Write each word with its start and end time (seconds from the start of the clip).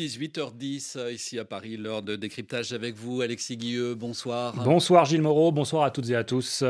18h10 0.00 0.96
euh, 0.96 1.12
ici 1.12 1.38
à 1.38 1.44
Paris, 1.44 1.76
l'heure 1.76 2.02
de 2.02 2.16
décryptage 2.16 2.72
avec 2.72 2.94
vous, 2.96 3.20
Alexis 3.20 3.56
Guilleux. 3.56 3.94
Bonsoir. 3.94 4.54
Bonsoir 4.64 5.04
Gilles 5.04 5.20
Moreau, 5.22 5.52
bonsoir 5.52 5.84
à 5.84 5.90
toutes 5.90 6.08
et 6.08 6.16
à 6.16 6.24
tous. 6.24 6.64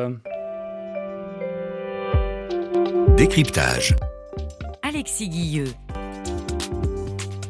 Décryptage. 3.16 3.94
Alexis 4.82 5.28
Guilleux. 5.28 5.72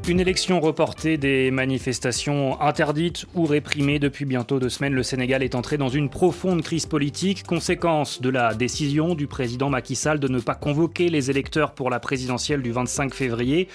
Une 0.09 0.19
élection 0.19 0.61
reportée, 0.61 1.19
des 1.19 1.53
manifestations 1.53 2.61
interdites 2.61 3.27
ou 3.35 3.45
réprimées 3.45 3.99
depuis 4.01 4.25
bientôt 4.25 4.59
deux 4.59 4.69
semaines, 4.69 4.93
le 4.95 5.05
Sénégal 5.05 5.43
est 5.45 5.55
entré 5.55 5.79
dans 5.79 5.89
une 5.89 6.09
profonde 6.11 6.63
crise 6.63 6.87
politique, 6.87 7.45
conséquence 7.45 8.21
de 8.21 8.29
la 8.29 8.55
décision 8.55 9.15
du 9.15 9.29
président 9.29 9.71
Macky 9.71 9.95
Sall 9.95 10.19
de 10.19 10.27
ne 10.27 10.41
pas 10.41 10.57
convoquer 10.57 11.11
les 11.11 11.31
électeurs 11.31 11.73
pour 11.75 11.91
la 11.91 12.01
présidentielle 12.01 12.61
du 12.61 12.73
25 12.73 13.15
février. 13.15 13.69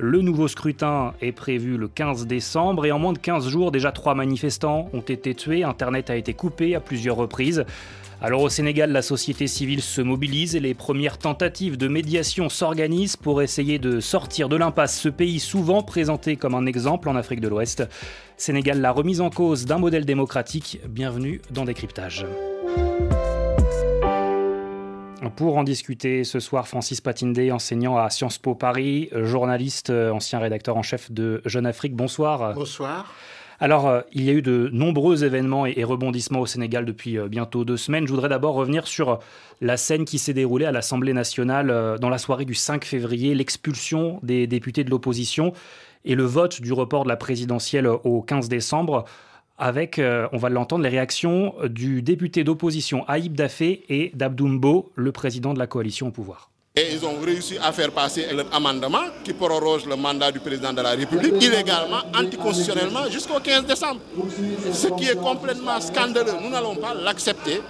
Le 0.00 0.22
nouveau 0.22 0.46
scrutin 0.46 1.12
est 1.20 1.32
prévu 1.32 1.76
le 1.76 1.88
15 1.88 2.28
décembre 2.28 2.86
et 2.86 2.92
en 2.92 3.00
moins 3.00 3.12
de 3.12 3.18
15 3.18 3.48
jours, 3.48 3.72
déjà 3.72 3.90
trois 3.90 4.14
manifestants 4.14 4.88
ont 4.92 5.00
été 5.00 5.34
tués, 5.34 5.64
Internet 5.64 6.08
a 6.08 6.14
été 6.14 6.34
coupé 6.34 6.76
à 6.76 6.80
plusieurs 6.80 7.16
reprises. 7.16 7.64
Alors 8.22 8.42
au 8.42 8.48
Sénégal, 8.48 8.92
la 8.92 9.02
société 9.02 9.48
civile 9.48 9.82
se 9.82 10.00
mobilise 10.00 10.54
et 10.54 10.60
les 10.60 10.74
premières 10.74 11.18
tentatives 11.18 11.76
de 11.76 11.88
médiation 11.88 12.48
s'organisent 12.48 13.16
pour 13.16 13.42
essayer 13.42 13.80
de 13.80 13.98
sortir 13.98 14.48
de 14.48 14.54
l'impasse 14.54 15.00
ce 15.00 15.08
pays 15.08 15.40
souvent 15.40 15.82
présenté 15.82 16.36
comme 16.36 16.54
un 16.54 16.66
exemple 16.66 17.08
en 17.08 17.16
Afrique 17.16 17.40
de 17.40 17.48
l'Ouest. 17.48 17.82
Sénégal, 18.36 18.80
la 18.80 18.92
remise 18.92 19.20
en 19.20 19.30
cause 19.30 19.66
d'un 19.66 19.78
modèle 19.78 20.04
démocratique. 20.04 20.78
Bienvenue 20.88 21.40
dans 21.50 21.64
Décryptage. 21.64 22.24
Pour 25.36 25.56
en 25.58 25.64
discuter 25.64 26.24
ce 26.24 26.40
soir, 26.40 26.68
Francis 26.68 27.00
Patindé, 27.00 27.50
enseignant 27.50 27.96
à 27.96 28.08
Sciences 28.10 28.38
Po 28.38 28.54
Paris, 28.54 29.10
journaliste, 29.12 29.90
ancien 29.90 30.38
rédacteur 30.38 30.76
en 30.76 30.82
chef 30.82 31.10
de 31.10 31.42
Jeune 31.44 31.66
Afrique. 31.66 31.94
Bonsoir. 31.94 32.54
Bonsoir. 32.54 33.12
Alors, 33.60 33.88
euh, 33.88 34.00
il 34.12 34.22
y 34.22 34.30
a 34.30 34.32
eu 34.32 34.42
de 34.42 34.70
nombreux 34.72 35.24
événements 35.24 35.66
et, 35.66 35.82
rebondissements 35.82 36.40
au 36.40 36.46
Sénégal 36.46 36.84
depuis 36.84 37.18
euh, 37.18 37.26
bientôt 37.26 37.64
deux 37.64 37.76
semaines. 37.76 38.06
Je 38.06 38.12
voudrais 38.12 38.28
d'abord 38.28 38.54
revenir 38.54 38.86
sur 38.86 39.10
euh, 39.10 39.16
la 39.60 39.76
scène 39.76 40.04
qui 40.04 40.18
s'est 40.18 40.32
déroulée 40.32 40.64
à 40.64 40.72
l'Assemblée 40.72 41.12
nationale 41.12 41.98
dans 42.00 42.08
la 42.08 42.18
soirée 42.18 42.44
du 42.44 42.54
5 42.54 42.84
février, 42.84 43.34
l'expulsion 43.34 44.20
des 44.22 44.46
députés 44.46 44.84
de 44.84 44.90
l'opposition 44.90 45.52
et 46.04 46.14
le 46.14 46.22
vote 46.22 46.62
du 46.62 46.72
report 46.72 47.02
de 47.02 47.08
la 47.08 47.16
présidentielle 47.16 47.88
au 47.88 48.22
15 48.22 48.48
décembre 48.48 49.04
avec, 49.58 50.00
on 50.32 50.36
va 50.36 50.48
l'entendre, 50.48 50.82
les 50.84 50.88
réactions 50.90 51.54
du 51.68 52.02
député 52.02 52.44
d'opposition 52.44 53.04
Aïb 53.08 53.34
Dafé 53.34 53.84
et 53.88 54.10
d'Abdoumbo, 54.14 54.92
le 54.94 55.12
président 55.12 55.54
de 55.54 55.58
la 55.58 55.66
coalition 55.66 56.08
au 56.08 56.10
pouvoir. 56.10 56.50
Et 56.76 56.92
ils 56.92 57.04
ont 57.04 57.18
réussi 57.24 57.56
à 57.60 57.72
faire 57.72 57.90
passer 57.90 58.26
leur 58.32 58.54
amendement 58.54 59.02
qui 59.24 59.32
proroge 59.32 59.84
le 59.86 59.96
mandat 59.96 60.30
du 60.30 60.38
président 60.38 60.72
de 60.72 60.80
la 60.80 60.90
République 60.90 61.34
illégalement, 61.42 62.02
anticonstitutionnellement 62.16 63.10
jusqu'au 63.10 63.40
15 63.40 63.66
décembre. 63.66 64.00
Ce 64.72 64.86
qui 64.96 65.06
est 65.08 65.16
complètement 65.20 65.80
scandaleux. 65.80 66.34
Nous 66.40 66.50
n'allons 66.50 66.76
pas 66.76 66.94
l'accepter 66.94 67.60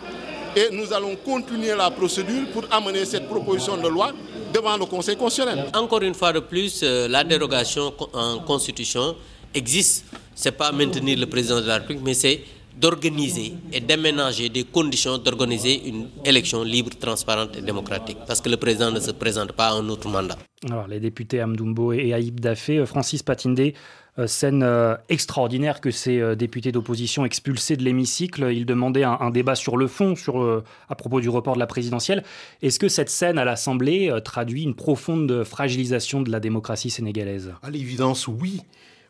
et 0.54 0.68
nous 0.72 0.92
allons 0.92 1.16
continuer 1.24 1.74
la 1.74 1.90
procédure 1.90 2.50
pour 2.52 2.64
amener 2.70 3.06
cette 3.06 3.26
proposition 3.28 3.78
de 3.78 3.88
loi 3.88 4.12
devant 4.52 4.76
le 4.76 4.84
Conseil 4.84 5.16
constitutionnel. 5.16 5.64
Encore 5.74 6.02
une 6.02 6.14
fois 6.14 6.34
de 6.34 6.40
plus, 6.40 6.80
euh, 6.82 7.08
la 7.08 7.24
dérogation 7.24 7.94
en 8.12 8.40
constitution 8.40 9.14
existe. 9.54 10.04
Ce 10.38 10.48
n'est 10.48 10.54
pas 10.54 10.70
maintenir 10.70 11.18
le 11.18 11.26
président 11.26 11.60
de 11.60 11.66
la 11.66 11.78
République, 11.78 12.04
mais 12.04 12.14
c'est 12.14 12.40
d'organiser 12.76 13.54
et 13.72 13.80
d'aménager 13.80 14.48
des 14.48 14.62
conditions 14.62 15.18
d'organiser 15.18 15.88
une 15.88 16.06
élection 16.24 16.62
libre, 16.62 16.90
transparente 16.90 17.56
et 17.56 17.60
démocratique. 17.60 18.18
Parce 18.24 18.40
que 18.40 18.48
le 18.48 18.56
président 18.56 18.92
ne 18.92 19.00
se 19.00 19.10
présente 19.10 19.50
pas 19.50 19.70
à 19.70 19.72
un 19.72 19.88
autre 19.88 20.08
mandat. 20.08 20.38
Alors, 20.70 20.86
les 20.86 21.00
députés 21.00 21.40
Amdoumbo 21.40 21.92
et 21.92 22.12
Aïb 22.12 22.38
Dafé, 22.38 22.78
euh, 22.78 22.86
Francis 22.86 23.24
Patindé, 23.24 23.74
euh, 24.20 24.28
scène 24.28 24.62
euh, 24.62 24.94
extraordinaire 25.08 25.80
que 25.80 25.90
ces 25.90 26.36
députés 26.36 26.70
d'opposition 26.70 27.24
expulsés 27.24 27.76
de 27.76 27.82
l'hémicycle. 27.82 28.48
Ils 28.52 28.64
demandaient 28.64 29.02
un, 29.02 29.30
débat 29.30 29.56
sur 29.56 29.76
le 29.76 29.88
fond 29.88 30.14
sur, 30.14 30.62
à 30.88 30.94
propos 30.94 31.20
du 31.20 31.28
report 31.28 31.54
de 31.54 31.58
la 31.58 31.66
présidentielle. 31.66 32.22
Est-ce 32.62 32.78
que 32.78 32.88
cette 32.88 33.10
scène 33.10 33.38
à 33.38 33.44
l'Assemblée 33.44 34.16
traduit 34.24 34.62
une 34.62 34.76
profonde 34.76 35.42
fragilisation 35.42 36.22
de 36.22 36.30
la 36.30 36.38
démocratie 36.38 36.90
sénégalaise? 36.90 37.54
À 37.64 37.70
l'évidence, 37.70 38.28
oui. 38.28 38.62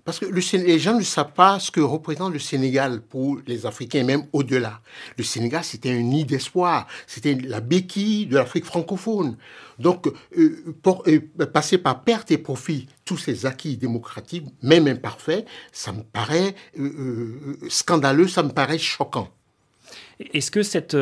Parce 0.09 0.21
que 0.21 0.57
les 0.57 0.79
gens 0.79 0.97
ne 0.97 1.03
savent 1.03 1.35
pas 1.35 1.59
ce 1.59 1.71
que 1.71 1.83
représente 1.83 2.33
le 2.33 2.39
Sénégal 2.39 3.03
pour 3.03 3.41
les 3.47 3.67
Africains, 3.67 4.05
même 4.05 4.23
au-delà. 4.33 4.81
Le 5.19 5.23
Sénégal, 5.23 5.63
c'était 5.65 5.91
un 5.91 6.01
nid 6.01 6.25
d'espoir, 6.25 6.87
c'était 7.07 7.35
la 7.35 7.61
béquille 7.61 8.25
de 8.25 8.37
l'Afrique 8.37 8.65
francophone. 8.65 9.37
Donc, 9.79 10.07
euh, 10.39 10.75
euh, 11.09 11.21
passer 11.53 11.77
par 11.77 12.05
perte 12.05 12.31
et 12.31 12.39
profit 12.39 12.89
tous 13.05 13.19
ces 13.19 13.45
acquis 13.45 13.77
démocratiques, 13.77 14.47
même 14.63 14.87
imparfaits, 14.87 15.47
ça 15.73 15.93
me 15.93 16.03
paraît 16.03 16.55
euh, 16.81 17.59
scandaleux, 17.69 18.29
ça 18.29 18.43
me 18.43 18.49
paraît 18.49 18.79
choquant. 18.79 19.29
Est-ce 20.33 20.51
que 20.51 20.63
cette 20.63 20.97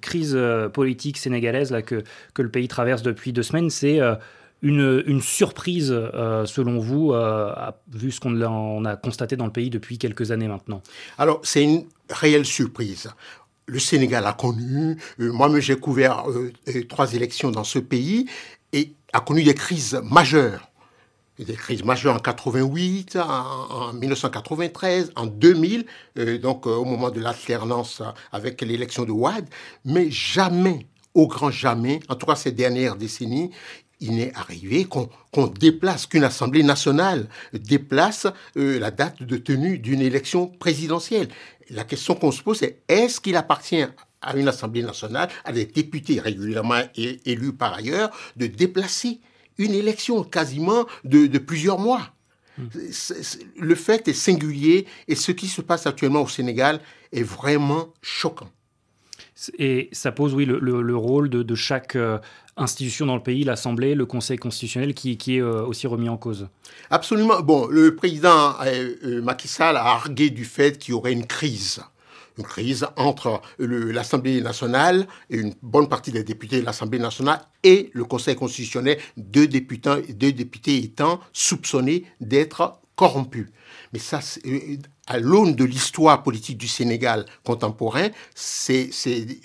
crise 0.00 0.38
politique 0.72 1.18
sénégalaise 1.18 1.74
que 1.84 2.04
le 2.40 2.50
pays 2.52 2.68
traverse 2.68 3.02
depuis 3.02 3.32
deux 3.32 3.42
semaines, 3.42 3.70
c'est 3.70 3.98
une, 4.64 5.20
surprise, 5.20 5.90
euh, 5.92 6.46
selon 6.46 6.78
vous, 6.78 7.12
euh, 7.12 7.54
vu 7.92 8.10
ce 8.10 8.18
qu'on 8.18 8.84
a, 8.84 8.96
constaté 8.96 9.36
dans 9.36 9.44
le 9.44 9.52
pays 9.52 9.70
depuis 9.70 9.98
quelques 9.98 10.30
années 10.30 10.48
maintenant 10.48 10.82
Alors, 11.18 11.40
c'est 11.42 11.62
une 11.62 11.84
réelle 12.08 12.46
surprise. 12.46 13.10
Le 13.66 13.78
Sénégal 13.78 14.26
a 14.26 14.32
connu, 14.32 14.96
euh, 15.20 15.32
moi-même 15.32 15.60
j'ai 15.60 15.76
couvert 15.76 16.24
trois 16.88 17.12
élections 17.14 17.50
dans 17.50 17.64
ce 17.64 17.78
pays, 17.78 18.26
et 18.72 18.94
a 19.12 19.20
connu 19.20 19.42
des 19.42 19.54
crises 19.54 20.00
majeures 20.02 20.68
des 21.36 21.54
crises 21.54 21.82
majeures 21.82 22.14
en 22.14 22.20
88, 22.20 23.16
en, 23.16 23.92
1993, 23.92 25.10
en 25.16 25.26
2000, 25.26 25.84
donc 26.40 26.64
au 26.68 26.84
moment 26.84 27.10
de 27.10 27.18
l'alternance 27.18 28.02
avec 28.30 28.60
l'élection 28.60 29.04
de 29.04 29.10
Ouad, 29.10 29.44
mais 29.84 30.12
jamais, 30.12 30.86
au 31.12 31.26
grand 31.26 31.50
jamais, 31.50 31.98
en 32.08 32.14
tout 32.14 32.26
cas 32.26 32.36
ces 32.36 32.52
dernières 32.52 32.94
décennies, 32.94 33.50
il 34.00 34.16
n'est 34.16 34.34
arrivé 34.34 34.84
qu'on 34.84 35.46
déplace, 35.46 36.06
qu'une 36.06 36.24
Assemblée 36.24 36.62
nationale 36.62 37.28
déplace 37.52 38.26
euh, 38.56 38.78
la 38.78 38.90
date 38.90 39.22
de 39.22 39.36
tenue 39.36 39.78
d'une 39.78 40.00
élection 40.00 40.46
présidentielle. 40.46 41.28
La 41.70 41.84
question 41.84 42.14
qu'on 42.14 42.32
se 42.32 42.42
pose, 42.42 42.58
c'est 42.58 42.82
est-ce 42.88 43.20
qu'il 43.20 43.36
appartient 43.36 43.84
à 44.20 44.36
une 44.36 44.48
Assemblée 44.48 44.82
nationale, 44.82 45.28
à 45.44 45.52
des 45.52 45.66
députés 45.66 46.20
régulièrement 46.20 46.82
élus 46.96 47.52
par 47.52 47.74
ailleurs, 47.74 48.10
de 48.36 48.46
déplacer 48.46 49.20
une 49.58 49.72
élection 49.72 50.24
quasiment 50.24 50.86
de, 51.04 51.26
plusieurs 51.38 51.78
mois? 51.78 52.10
Hmm. 52.58 52.66
Le 53.58 53.74
fait 53.74 54.06
est 54.08 54.12
singulier 54.12 54.86
et 55.08 55.14
ce 55.16 55.32
qui 55.32 55.48
se 55.48 55.60
passe 55.60 55.86
actuellement 55.86 56.22
au 56.22 56.28
Sénégal 56.28 56.80
est 57.12 57.22
vraiment 57.22 57.92
choquant. 58.02 58.50
Et 59.58 59.88
ça 59.92 60.12
pose, 60.12 60.32
oui, 60.34 60.44
le, 60.46 60.96
rôle 60.96 61.28
de, 61.28 61.54
chaque 61.54 61.96
euh, 61.96 62.18
institution 62.56 63.06
dans 63.06 63.16
le 63.16 63.22
pays, 63.22 63.44
l'Assemblée, 63.44 63.94
le 63.94 64.06
Conseil 64.06 64.36
constitutionnel, 64.38 64.94
qui, 64.94 65.12
est 65.12 65.40
euh, 65.40 65.64
aussi 65.64 65.86
remis 65.86 66.08
en 66.08 66.16
cause. 66.16 66.48
Absolument. 66.90 67.40
Bon, 67.40 67.66
le 67.66 67.94
président 67.96 68.54
euh, 68.64 69.22
Macky 69.22 69.48
Sall 69.48 69.76
a 69.76 69.84
argué 69.84 70.30
du 70.30 70.44
fait 70.44 70.78
qu'il 70.78 70.92
y 70.92 70.96
aurait 70.96 71.12
une 71.12 71.26
crise 71.26 71.82
une 72.38 72.44
crise 72.44 72.86
entre 72.96 73.40
l'Assemblée 73.58 74.40
nationale 74.40 75.06
et 75.30 75.36
une 75.36 75.54
bonne 75.62 75.88
partie 75.88 76.10
des 76.10 76.24
députés 76.24 76.60
de 76.60 76.66
l'Assemblée 76.66 76.98
nationale 76.98 77.40
et 77.62 77.90
le 77.92 78.04
Conseil 78.04 78.34
constitutionnel, 78.34 78.98
deux 79.16 79.46
députés, 79.46 80.12
deux 80.12 80.32
députés 80.32 80.78
étant 80.78 81.20
soupçonnés 81.32 82.04
d'être 82.20 82.80
corrompus. 82.96 83.48
Mais 83.92 83.98
ça, 83.98 84.20
à 85.06 85.18
l'aune 85.18 85.54
de 85.54 85.64
l'histoire 85.64 86.22
politique 86.22 86.58
du 86.58 86.68
Sénégal 86.68 87.26
contemporain, 87.44 88.08
c'est 88.34 88.90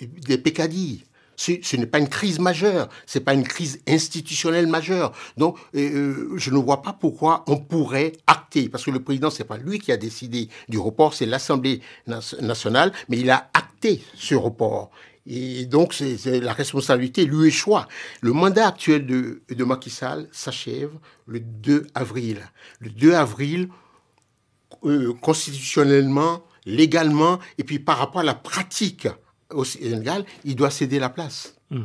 des 0.00 0.38
pécadilles. 0.38 1.04
Ce, 1.40 1.76
n'est 1.76 1.86
pas 1.86 2.00
une 2.00 2.08
crise 2.08 2.38
majeure, 2.38 2.90
c'est 3.06 3.20
pas 3.20 3.32
une 3.32 3.44
crise 3.44 3.80
institutionnelle 3.88 4.66
majeure. 4.66 5.12
Donc, 5.38 5.56
euh, 5.74 6.34
je 6.36 6.50
ne 6.50 6.58
vois 6.58 6.82
pas 6.82 6.92
pourquoi 6.92 7.44
on 7.46 7.56
pourrait 7.56 8.12
acter, 8.26 8.68
parce 8.68 8.84
que 8.84 8.90
le 8.90 9.02
président, 9.02 9.30
c'est 9.30 9.44
pas 9.44 9.56
lui 9.56 9.78
qui 9.78 9.90
a 9.90 9.96
décidé 9.96 10.50
du 10.68 10.78
report, 10.78 11.14
c'est 11.14 11.24
l'Assemblée 11.24 11.80
nationale, 12.06 12.92
mais 13.08 13.18
il 13.18 13.30
a 13.30 13.48
acté 13.54 14.02
ce 14.16 14.34
report. 14.34 14.90
Et 15.26 15.64
donc, 15.64 15.94
c'est 15.94 16.40
la 16.40 16.52
responsabilité 16.52 17.24
lui 17.24 17.48
échoue. 17.48 17.76
Le 18.20 18.34
mandat 18.34 18.68
actuel 18.68 19.06
de, 19.06 19.40
de 19.48 19.64
Macky 19.64 19.88
Sall 19.88 20.28
s'achève 20.32 20.92
le 21.26 21.40
2 21.40 21.86
avril. 21.94 22.40
Le 22.80 22.90
2 22.90 23.14
avril, 23.14 23.70
euh, 24.84 25.14
constitutionnellement, 25.22 26.44
légalement, 26.66 27.38
et 27.56 27.64
puis 27.64 27.78
par 27.78 27.96
rapport 27.96 28.20
à 28.20 28.24
la 28.24 28.34
pratique 28.34 29.08
au 29.52 29.64
Sénégal, 29.64 30.24
il 30.44 30.56
doit 30.56 30.70
céder 30.70 30.98
la 30.98 31.08
place. 31.08 31.54
Hmm. 31.70 31.84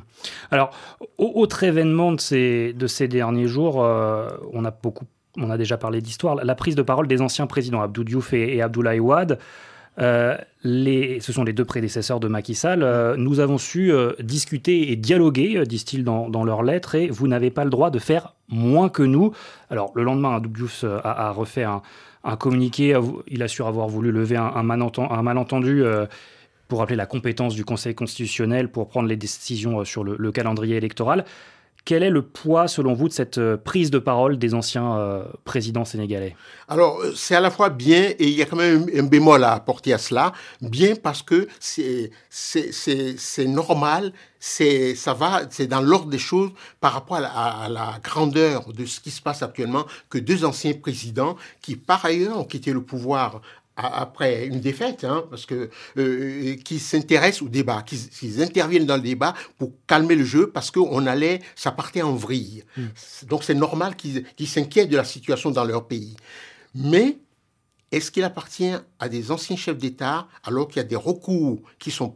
Alors, 0.51 0.71
autre 1.17 1.63
événement 1.63 2.11
de 2.11 2.19
ces, 2.19 2.73
de 2.73 2.87
ces 2.87 3.07
derniers 3.07 3.47
jours, 3.47 3.83
euh, 3.83 4.29
on 4.53 4.65
a 4.65 4.71
beaucoup, 4.71 5.05
on 5.37 5.49
a 5.49 5.57
déjà 5.57 5.77
parlé 5.77 6.01
d'histoire, 6.01 6.35
la 6.35 6.55
prise 6.55 6.75
de 6.75 6.81
parole 6.81 7.07
des 7.07 7.21
anciens 7.21 7.47
présidents 7.47 7.81
Abdou 7.81 8.03
Diouf 8.03 8.33
et, 8.33 8.61
Abdoulaye 8.61 8.99
Wade. 8.99 9.37
les, 9.97 11.19
ce 11.19 11.31
sont 11.31 11.43
les 11.43 11.53
deux 11.53 11.65
prédécesseurs 11.65 12.19
de 12.19 12.27
Macky 12.27 12.55
Sall. 12.55 13.15
nous 13.17 13.39
avons 13.39 13.57
su 13.57 13.91
discuter 14.19 14.91
et 14.91 14.95
dialoguer, 14.95 15.63
disent-ils 15.65 16.03
dans, 16.03 16.29
dans 16.29 16.43
leurs 16.43 16.63
lettres, 16.63 16.95
et 16.95 17.07
vous 17.07 17.27
n'avez 17.27 17.51
pas 17.51 17.63
le 17.63 17.69
droit 17.69 17.91
de 17.91 17.99
faire 17.99 18.33
moins 18.49 18.89
que 18.89 19.03
nous. 19.03 19.33
Alors, 19.69 19.91
le 19.95 20.03
lendemain, 20.03 20.39
Diouf 20.39 20.83
a, 20.83 21.27
a, 21.27 21.31
refait 21.31 21.63
un, 21.63 21.81
un, 22.23 22.35
communiqué. 22.37 22.99
Il 23.27 23.43
assure 23.43 23.67
avoir 23.67 23.87
voulu 23.87 24.11
lever 24.11 24.35
un 24.37 24.63
malentendu 24.63 25.83
pour 26.67 26.79
rappeler 26.79 26.95
la 26.95 27.05
compétence 27.05 27.55
du 27.55 27.65
Conseil 27.65 27.95
constitutionnel 27.95 28.69
pour 28.69 28.87
prendre 28.87 29.07
les 29.07 29.17
décisions 29.17 29.81
euh, 29.81 29.85
sur 29.85 30.03
le, 30.03 30.31
calendrier 30.31 30.75
électoral. 30.75 31.25
Quel 31.83 32.01
est 32.01 32.09
le 32.09 32.23
poids, 32.23 32.67
selon 32.67 32.95
vous, 32.95 33.07
de 33.07 33.13
cette 33.13 33.37
euh, 33.37 33.57
prise 33.57 33.91
de 33.91 33.99
parole 33.99 34.39
des 34.39 34.55
anciens 34.55 34.97
euh, 34.97 35.23
présidents 35.43 35.85
sénégalais? 35.85 36.35
Alors, 36.67 36.99
c'est 37.15 37.35
à 37.35 37.39
la 37.39 37.51
fois 37.51 37.69
bien, 37.69 38.09
et 38.17 38.27
il 38.27 38.33
y 38.33 38.41
a 38.41 38.45
quand 38.45 38.55
même 38.55 38.87
un 38.91 39.03
bémol 39.03 39.43
à 39.43 39.53
apporter 39.53 39.93
à 39.93 39.99
cela. 39.99 40.33
Bien 40.61 40.95
parce 40.95 41.21
que 41.21 41.47
c'est 41.59 42.09
normal, 43.45 44.13
c'est 44.39 44.95
dans 45.67 45.81
l'ordre 45.81 46.09
des 46.09 46.17
choses 46.17 46.49
par 46.81 46.93
rapport 46.93 47.17
à 47.17 47.69
la, 47.69 47.99
grandeur 48.03 48.73
de 48.73 48.87
ce 48.87 48.99
qui 48.99 49.11
se 49.11 49.21
passe 49.21 49.43
actuellement 49.43 49.85
que 50.09 50.17
deux 50.17 50.43
anciens 50.43 50.73
présidents 50.73 51.35
qui, 51.61 51.75
par 51.75 52.03
ailleurs, 52.03 52.39
ont 52.39 52.45
quitté 52.45 52.73
le 52.73 52.81
pouvoir 52.81 53.41
après 53.75 54.45
une 54.45 54.59
défaite, 54.59 55.03
hein, 55.03 55.25
parce 55.29 55.45
que 55.45 55.69
euh, 55.97 56.55
qui 56.63 56.79
s'intéressent 56.79 57.43
au 57.43 57.49
débat, 57.49 57.83
qui, 57.83 58.41
interviennent 58.41 58.85
dans 58.85 58.95
le 58.95 59.01
débat 59.01 59.33
pour 59.57 59.71
calmer 59.87 60.15
le 60.15 60.23
jeu, 60.23 60.49
parce 60.49 60.71
qu'on 60.71 61.05
allait, 61.05 61.41
ça 61.55 61.71
partait 61.71 62.01
en 62.01 62.15
vrille. 62.15 62.63
Hmm. 62.77 62.87
Donc 63.27 63.43
c'est 63.43 63.55
normal 63.55 63.95
qu'ils 63.95 64.47
s'inquiètent 64.47 64.89
de 64.89 64.97
la 64.97 65.03
situation 65.03 65.51
dans 65.51 65.65
leur 65.65 65.87
pays. 65.87 66.15
Mais 66.73 67.17
est-ce 67.91 68.11
qu'il 68.11 68.23
appartient 68.23 68.73
à 68.99 69.09
des 69.09 69.31
anciens 69.31 69.55
chefs 69.55 69.77
d'État, 69.77 70.27
alors 70.43 70.67
qu'il 70.67 70.77
y 70.77 70.79
a 70.79 70.87
des 70.87 70.95
recours 70.95 71.61
qui 71.79 71.91
sont 71.91 72.09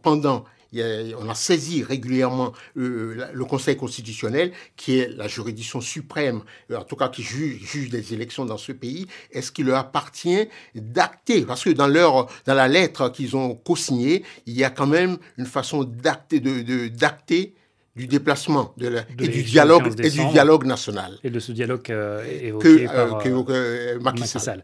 pendants 0.71 1.19
on 1.19 1.29
a 1.29 1.35
saisi 1.35 1.83
régulièrement 1.83 2.53
euh, 2.77 3.27
le 3.33 3.45
Conseil 3.45 3.75
constitutionnel, 3.75 4.51
qui 4.75 4.99
est 4.99 5.09
la 5.09 5.27
juridiction 5.27 5.81
suprême, 5.81 6.41
euh, 6.71 6.77
en 6.77 6.83
tout 6.83 6.95
cas 6.95 7.09
qui 7.09 7.23
juge, 7.23 7.61
juge 7.61 7.89
des 7.89 8.13
élections 8.13 8.45
dans 8.45 8.57
ce 8.57 8.71
pays. 8.71 9.07
Est-ce 9.31 9.51
qu'il 9.51 9.65
leur 9.65 9.77
appartient 9.77 10.47
d'acter? 10.75 11.45
Parce 11.45 11.63
que 11.63 11.71
dans, 11.71 11.87
leur, 11.87 12.27
dans 12.45 12.53
la 12.53 12.67
lettre 12.67 13.09
qu'ils 13.09 13.35
ont 13.35 13.55
co-signée, 13.55 14.23
il 14.45 14.53
y 14.53 14.63
a 14.63 14.69
quand 14.69 14.87
même 14.87 15.17
une 15.37 15.45
façon 15.45 15.83
d'acter, 15.83 16.39
de, 16.39 16.87
d'acter 16.87 17.53
du 17.99 18.07
déplacement 18.07 18.73
de 18.77 18.89
et, 19.19 19.27
du 19.27 19.43
dialogue, 19.43 19.93
et 20.01 20.09
du 20.09 20.25
dialogue 20.27 20.65
national. 20.65 21.19
Et 21.23 21.29
de 21.29 21.39
ce 21.39 21.51
dialogue 21.51 21.81
euh, 21.89 22.23
évoqué 22.41 22.85
par 22.85 23.25
euh, 23.25 23.43
euh, 23.49 23.99
Macky 23.99 24.25
Sall. 24.25 24.63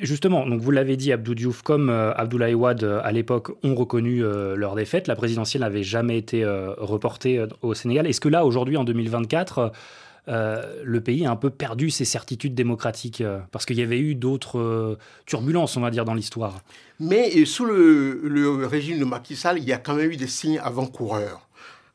justement, 0.00 0.46
donc 0.46 0.62
vous 0.62 0.70
l'avez 0.70 0.96
dit, 0.96 1.12
Abdou 1.12 1.34
Diouf 1.34 1.60
comme 1.60 1.90
Abdoulaye 1.90 2.54
Wade 2.54 2.84
à 3.04 3.12
l'époque 3.12 3.52
ont 3.62 3.74
reconnu 3.74 4.22
leur 4.22 4.74
défaite. 4.74 5.06
La 5.06 5.16
présidentielle 5.16 5.60
n'avait 5.60 5.82
jamais 5.82 6.16
été 6.16 6.44
reportée 6.78 7.44
au 7.60 7.74
Sénégal. 7.74 8.06
Est-ce 8.06 8.20
que 8.20 8.30
là, 8.30 8.46
aujourd'hui, 8.46 8.78
en 8.78 8.84
2024, 8.84 9.72
le 10.28 11.00
pays 11.00 11.26
a 11.26 11.30
un 11.30 11.36
peu 11.36 11.50
perdu 11.50 11.90
ses 11.90 12.06
certitudes 12.06 12.54
démocratiques 12.54 13.22
parce 13.52 13.66
qu'il 13.66 13.78
y 13.78 13.82
avait 13.82 14.00
eu 14.00 14.14
d'autres 14.14 14.96
turbulences, 15.26 15.76
on 15.76 15.82
va 15.82 15.90
dire, 15.90 16.06
dans 16.06 16.14
l'histoire? 16.14 16.60
Mais 16.98 17.44
sous 17.44 17.66
le, 17.66 18.22
le, 18.24 18.66
régime 18.66 18.98
de 18.98 19.04
Macky 19.04 19.36
Sall, 19.36 19.58
il 19.58 19.64
y 19.64 19.74
a 19.74 19.78
quand 19.78 19.94
même 19.94 20.10
eu 20.10 20.16
des 20.16 20.26
signes 20.26 20.58
avant-coureurs. 20.64 21.45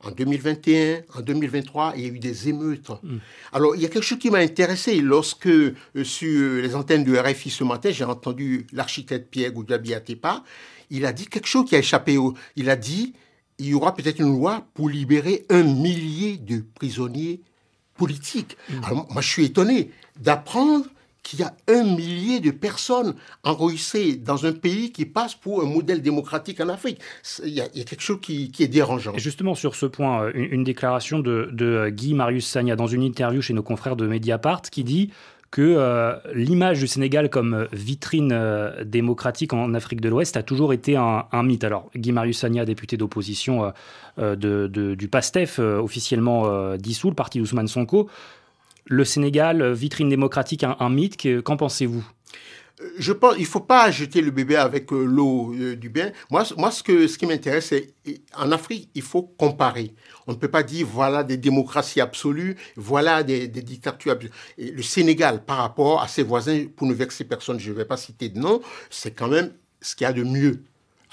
En 0.03 0.11
2021, 0.11 1.01
en 1.15 1.21
2023, 1.21 1.93
il 1.95 2.01
y 2.01 2.05
a 2.05 2.07
eu 2.09 2.19
des 2.19 2.49
émeutes. 2.49 2.89
Mm. 3.03 3.17
Alors, 3.53 3.75
il 3.75 3.81
y 3.81 3.85
a 3.85 3.89
quelque 3.89 4.03
chose 4.03 4.17
qui 4.17 4.31
m'a 4.31 4.39
intéressé 4.39 4.99
lorsque, 4.99 5.47
euh, 5.47 5.75
sur 6.03 6.61
les 6.61 6.75
antennes 6.75 7.03
du 7.03 7.17
RFI 7.17 7.49
ce 7.49 7.63
matin, 7.63 7.91
j'ai 7.91 8.03
entendu 8.03 8.65
l'architecte 8.71 9.29
Pierre 9.29 9.51
Goudabi 9.51 9.93
Atepa. 9.93 10.43
Il 10.89 11.05
a 11.05 11.13
dit 11.13 11.27
quelque 11.27 11.47
chose 11.47 11.65
qui 11.69 11.75
a 11.75 11.79
échappé. 11.79 12.17
Au, 12.17 12.33
il 12.55 12.69
a 12.69 12.75
dit 12.75 13.13
il 13.59 13.67
y 13.67 13.73
aura 13.75 13.93
peut-être 13.93 14.19
une 14.19 14.33
loi 14.33 14.65
pour 14.73 14.89
libérer 14.89 15.45
un 15.49 15.61
millier 15.61 16.37
de 16.37 16.63
prisonniers 16.73 17.41
politiques. 17.95 18.57
Mm. 18.69 18.83
Alors, 18.83 19.07
moi, 19.11 19.21
je 19.21 19.29
suis 19.29 19.45
étonné 19.45 19.91
d'apprendre 20.19 20.85
qu'il 21.23 21.39
y 21.39 21.43
a 21.43 21.53
un 21.67 21.83
millier 21.83 22.39
de 22.39 22.51
personnes 22.51 23.15
enregistrées 23.43 24.13
dans 24.13 24.45
un 24.45 24.53
pays 24.53 24.91
qui 24.91 25.05
passe 25.05 25.35
pour 25.35 25.61
un 25.61 25.65
modèle 25.65 26.01
démocratique 26.01 26.59
en 26.59 26.69
Afrique. 26.69 26.99
Il 27.43 27.49
y 27.53 27.61
a, 27.61 27.67
quelque 27.67 28.01
chose 28.01 28.19
qui, 28.21 28.51
est 28.59 28.67
dérangeant. 28.67 29.17
justement, 29.17 29.55
sur 29.55 29.75
ce 29.75 29.85
point, 29.85 30.23
euh, 30.23 30.31
une, 30.33 30.63
déclaration 30.63 31.19
de, 31.19 31.49
de, 31.51 31.89
Guy 31.89 32.13
Marius 32.13 32.47
Sagna 32.47 32.75
dans 32.75 32.87
une 32.87 33.03
interview 33.03 33.41
chez 33.41 33.53
nos 33.53 33.63
confrères 33.63 33.95
de 33.95 34.07
Mediapart 34.07 34.61
qui 34.63 34.83
dit 34.83 35.11
que 35.51 35.61
euh, 35.61 36.15
l'image 36.33 36.79
du 36.79 36.87
Sénégal 36.87 37.29
comme 37.29 37.67
vitrine 37.73 38.31
euh, 38.31 38.85
démocratique 38.85 39.51
en 39.51 39.73
Afrique 39.73 39.99
de 39.99 40.07
l'Ouest 40.07 40.37
a 40.37 40.43
toujours 40.43 40.71
été 40.71 40.95
un, 40.95 41.43
mythe. 41.43 41.65
Alors, 41.65 41.91
Guy 41.95 42.13
Marius 42.13 42.39
Sagna, 42.39 42.65
député 42.65 42.95
d'opposition 42.97 43.73
du 44.17 45.07
PASTEF, 45.09 45.59
officiellement 45.59 46.75
dissous, 46.77 47.09
le 47.09 47.15
parti 47.15 47.39
d'Ousmane 47.39 47.67
Sonko, 47.67 48.09
le 48.85 49.05
Sénégal, 49.05 49.61
euh, 49.61 49.73
vitrine 49.73 50.09
démocratique, 50.09 50.63
un, 50.63 50.89
mythe. 50.89 51.17
Qu'en 51.43 51.57
pensez-vous? 51.57 52.05
Euh, 52.81 52.85
je 52.97 53.13
pense 53.13 53.35
il 53.37 53.45
faut 53.45 53.59
pas 53.59 53.91
jeter 53.91 54.21
le 54.21 54.31
bébé 54.31 54.55
avec 54.55 54.91
euh, 54.91 55.03
l'eau 55.03 55.53
du 55.75 55.89
bain. 55.89 56.11
Moi, 56.29 56.43
moi 56.57 56.71
ce, 56.71 56.83
que, 56.83 57.07
ce 57.07 57.17
qui 57.17 57.25
m'intéresse, 57.25 57.67
c'est 57.67 57.93
en 58.35 58.51
Afrique, 58.51 58.89
il 58.95 59.01
faut 59.01 59.23
comparer. 59.23 59.93
On 60.27 60.31
ne 60.31 60.37
peut 60.37 60.49
pas 60.49 60.63
dire 60.63 60.87
voilà 60.91 61.23
des 61.23 61.37
démocraties 61.37 62.01
absolues, 62.01 62.55
voilà 62.75 63.23
des, 63.23 63.47
dictatures 63.47 64.13
absolues. 64.13 64.31
le 64.57 64.81
Sénégal, 64.81 65.43
par 65.43 65.57
rapport 65.57 66.01
à 66.01 66.07
ses 66.07 66.23
voisins, 66.23 66.65
pour 66.75 66.87
ne 66.87 66.93
vexer 66.93 67.23
personne, 67.23 67.59
je 67.59 67.71
ne 67.71 67.75
vais 67.75 67.85
pas 67.85 67.97
citer 67.97 68.29
de 68.29 68.39
nom, 68.39 68.61
c'est 68.89 69.11
quand 69.11 69.27
même 69.27 69.53
ce 69.81 69.95
qu'il 69.95 70.05
y 70.05 70.07
a 70.07 70.13
de 70.13 70.23
mieux 70.23 70.63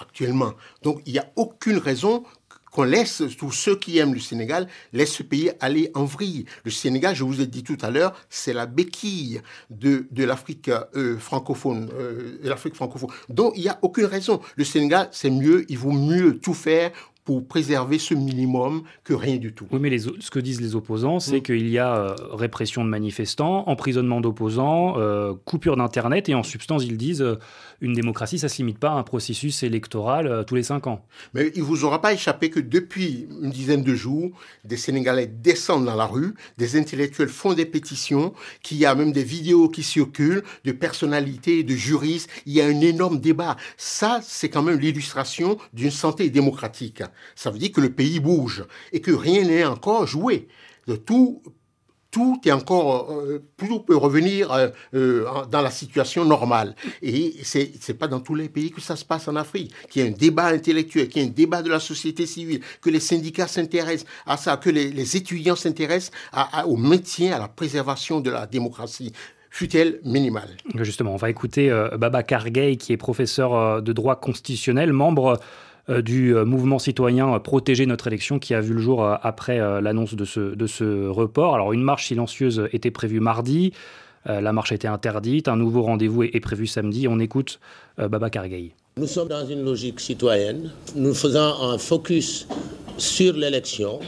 actuellement. 0.01 0.53
Donc, 0.83 1.03
il 1.07 1.13
n'y 1.13 1.19
a 1.19 1.31
aucune 1.37 1.79
raison 1.79 2.23
qu'on 2.71 2.85
laisse, 2.85 3.23
tous 3.39 3.53
ceux 3.53 3.77
qui 3.77 3.99
aiment 3.99 4.15
le 4.15 4.21
Sénégal, 4.21 4.69
laissent 4.93 5.15
ce 5.15 5.23
pays 5.23 5.51
aller 5.61 5.91
en 5.95 6.05
vrille. 6.05 6.45
Le 6.65 6.71
Sénégal, 6.71 7.15
je 7.15 7.25
vous 7.25 7.41
ai 7.41 7.47
dit 7.47 7.63
tout 7.63 7.79
à 7.81 7.91
l'heure, 7.91 8.15
c'est 8.29 8.53
la 8.53 8.67
béquille 8.67 9.41
de, 9.71 10.07
de 10.11 10.25
l'Afrique 10.25 10.71
euh, 10.97 11.19
francophone, 11.19 11.91
euh, 11.95 12.39
l'Afrique 12.43 12.75
francophone. 12.75 13.11
Donc, 13.29 13.53
il 13.57 13.63
n'y 13.63 13.69
a 13.69 13.79
aucune 13.83 14.07
raison. 14.07 14.41
Le 14.57 14.65
Sénégal, 14.65 15.09
c'est 15.13 15.31
mieux, 15.31 15.65
il 15.69 15.79
vaut 15.79 15.93
mieux 15.93 16.39
tout 16.39 16.55
faire 16.55 16.93
pour 17.29 17.47
préserver 17.47 17.99
ce 17.99 18.15
minimum 18.15 18.85
que 19.05 19.13
rien 19.13 19.37
du 19.37 19.53
tout. 19.53 19.67
Oui, 19.71 19.79
mais 19.83 19.91
les, 19.91 19.99
ce 19.99 20.31
que 20.31 20.39
disent 20.39 20.63
les 20.63 20.75
opposants, 20.75 21.21
c'est 21.21 21.41
mm. 21.41 21.43
qu'il 21.43 21.69
y 21.69 21.79
a 21.79 21.95
euh, 21.95 22.15
répression 22.33 22.83
de 22.83 22.89
manifestants, 22.89 23.69
emprisonnement 23.69 24.23
d'opposants, 24.23 24.95
euh, 24.97 25.35
coupure 25.45 25.77
d'Internet, 25.77 26.31
et 26.31 26.35
en 26.35 26.43
substance, 26.43 26.87
ils 26.87 26.97
disent 26.97 27.21
euh, 27.21 27.39
une 27.81 27.93
démocratie, 27.93 28.39
ça 28.39 28.47
ne 28.47 28.51
se 28.51 28.59
limite 28.59 28.79
pas 28.79 28.91
à 28.91 28.95
un 28.95 29.03
processus 29.03 29.63
électoral 29.63 30.45
tous 30.47 30.55
les 30.55 30.63
cinq 30.63 30.87
ans. 30.87 31.05
Mais 31.35 31.53
il 31.55 31.61
ne 31.61 31.67
vous 31.67 31.85
aura 31.85 32.01
pas 32.01 32.13
échappé 32.13 32.51
que 32.51 32.61
depuis 32.61 33.29
une 33.43 33.51
dizaine 33.51 33.83
de 33.83 33.95
jours, 33.95 34.31
des 34.65 34.77
Sénégalais 34.77 35.27
descendent 35.27 35.85
dans 35.85 35.95
la 35.95 36.07
rue, 36.07 36.35
des 36.57 36.77
intellectuels 36.77 37.29
font 37.29 37.55
des 37.55 37.67
pétitions, 37.67 38.33
qu'il 38.63 38.79
y 38.79 38.87
a 38.87 38.95
même 38.95 39.13
des 39.13 39.25
vidéos 39.25 39.69
qui 39.69 39.83
circulent 39.83 40.43
de 40.65 40.73
personnalités, 40.73 41.63
de 41.63 41.75
juristes. 41.75 42.29
Il 42.47 42.53
y 42.53 42.61
a 42.61 42.67
un 42.67 42.81
énorme 42.81 43.21
débat. 43.21 43.57
Ça, 43.77 44.21
c'est 44.23 44.49
quand 44.49 44.63
même 44.63 44.79
l'illustration 44.79 45.59
d'une 45.73 45.91
santé 45.91 46.31
démocratique. 46.31 47.03
Ça 47.35 47.51
veut 47.51 47.59
dire 47.59 47.73
que 47.73 47.81
le 47.81 47.91
pays 47.91 48.21
bouge 48.21 48.65
et 48.93 49.01
que 49.01 49.13
rien 49.13 49.45
n'est 49.45 49.65
encore 49.65 50.07
joué. 50.07 50.49
Tout, 51.05 51.43
tout 52.19 52.41
est 52.47 52.51
encore, 52.51 53.13
euh, 53.13 53.45
tout 53.57 53.79
peut 53.79 53.97
revenir 53.97 54.51
euh, 54.51 54.69
euh, 54.95 55.25
dans 55.53 55.63
la 55.63 55.71
situation 55.71 56.25
normale. 56.25 56.75
Et 57.01 57.35
c'est 57.45 57.71
n'est 57.89 57.95
pas 57.95 58.09
dans 58.09 58.19
tous 58.19 58.35
les 58.35 58.49
pays 58.49 58.73
que 58.73 58.81
ça 58.81 58.97
se 58.97 59.05
passe 59.05 59.29
en 59.29 59.37
Afrique. 59.37 59.73
Qu'il 59.89 60.03
y 60.03 60.05
a 60.05 60.09
un 60.09 60.13
débat 60.13 60.47
intellectuel, 60.47 61.09
qu'il 61.09 61.23
y 61.23 61.25
a 61.25 61.29
un 61.29 61.31
débat 61.31 61.63
de 61.63 61.71
la 61.71 61.79
société 61.79 62.27
civile, 62.27 62.61
que 62.83 62.91
les 62.91 62.99
syndicats 62.99 63.47
s'intéressent 63.47 64.11
à 64.27 64.37
ça, 64.37 64.57
que 64.57 64.69
les, 64.69 65.17
étudiants 65.17 65.55
s'intéressent 65.55 66.11
au 66.67 66.77
maintien, 66.77 67.37
à 67.37 67.39
la 67.39 67.49
préservation 67.49 68.21
de 68.21 68.31
la 68.31 68.47
démocratie 68.47 69.13
fut-elle 69.51 70.01
minimale. 70.05 70.51
Justement, 70.75 71.15
on 71.15 71.17
va 71.17 71.31
écouter 71.31 71.71
Baba 71.97 72.23
Kargay, 72.23 72.77
qui 72.77 72.93
est 72.93 72.97
professeur 72.97 73.81
de 73.81 73.93
droit 73.93 74.17
constitutionnel, 74.17 74.93
membre 74.93 75.27
euh, 75.29 75.37
du 75.89 76.35
euh, 76.35 76.45
mouvement 76.45 76.79
citoyen 76.79 77.35
euh, 77.35 77.39
Protéger 77.39 77.87
notre 77.87 78.07
élection 78.07 78.39
qui 78.39 78.55
a 78.55 78.61
vu 78.61 78.75
le 78.75 78.81
jour 78.81 79.05
après 79.05 79.59
l'annonce 79.81 80.15
de 80.15 80.25
ce, 80.25 80.55
de 80.55 80.67
ce 80.67 81.09
report. 81.09 81.55
Alors 81.55 81.73
une 81.73 81.83
marche 81.83 82.09
silencieuse 82.09 82.69
était 82.73 82.91
prévue 82.91 83.21
mardi. 83.21 83.73
La 84.27 84.53
marche 84.53 84.73
été 84.73 84.87
interdite. 84.87 85.49
Un 85.49 85.57
nouveau 85.57 85.83
rendez-vous 85.83 86.25
est 86.25 86.41
prévu 86.41 86.67
samedi. 86.67 87.09
On 87.09 87.19
écoute 87.19 87.61
Baba 87.97 88.29
Kargay. 88.29 88.73
Nous 88.99 89.07
sommes 89.07 89.29
dans 89.29 89.47
une 89.47 89.65
logique 89.65 90.01
citoyenne. 90.01 90.71
Nous 90.95 91.15
faisons 91.15 91.55
un 91.63 91.79
focus 91.79 92.47
sur 92.99 93.33
l'élection, 93.35 94.01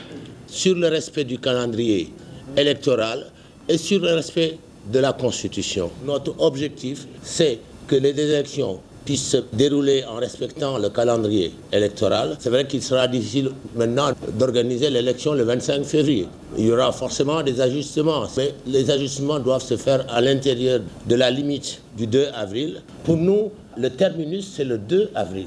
sur 0.46 0.75
le 0.75 0.88
respect 0.88 1.25
du 1.25 1.38
calendrier 1.38 2.12
électoral 2.56 3.30
et 3.68 3.78
sur 3.78 4.00
le 4.00 4.14
respect 4.14 4.58
de 4.92 4.99
la 4.99 5.12
Constitution. 5.12 5.90
Notre 6.04 6.38
objectif, 6.40 7.06
c'est 7.22 7.60
que 7.87 7.96
les 7.96 8.18
élections 8.18 8.80
puisse 9.04 9.30
se 9.30 9.38
dérouler 9.52 10.04
en 10.04 10.16
respectant 10.16 10.78
le 10.78 10.90
calendrier 10.90 11.52
électoral. 11.73 12.37
C'est 12.38 12.50
vrai 12.50 12.66
qu'il 12.66 12.83
sera 12.83 13.09
difficile 13.09 13.50
maintenant 13.75 14.12
d'organiser 14.38 14.90
l'élection 14.90 15.35
le 15.35 15.45
25 15.45 15.85
février. 15.85 16.28
Il 16.59 16.66
y 16.66 16.73
aura 16.73 16.92
forcément 16.92 17.42
des 17.42 17.61
ajustements, 17.61 18.26
mais 18.37 18.54
les 18.66 18.90
ajustements 18.90 19.38
doivent 19.38 19.64
se 19.64 19.76
faire 19.76 20.04
à 20.09 20.21
l'intérieur 20.21 20.80
de 21.07 21.14
la 21.14 21.30
limite 21.30 21.80
du 21.97 22.07
2 22.07 22.28
avril. 22.35 22.83
Pour 23.04 23.16
nous, 23.16 23.50
le 23.76 23.90
terminus, 23.90 24.52
c'est 24.54 24.64
le 24.64 24.78
2 24.78 25.11
avril. 25.14 25.47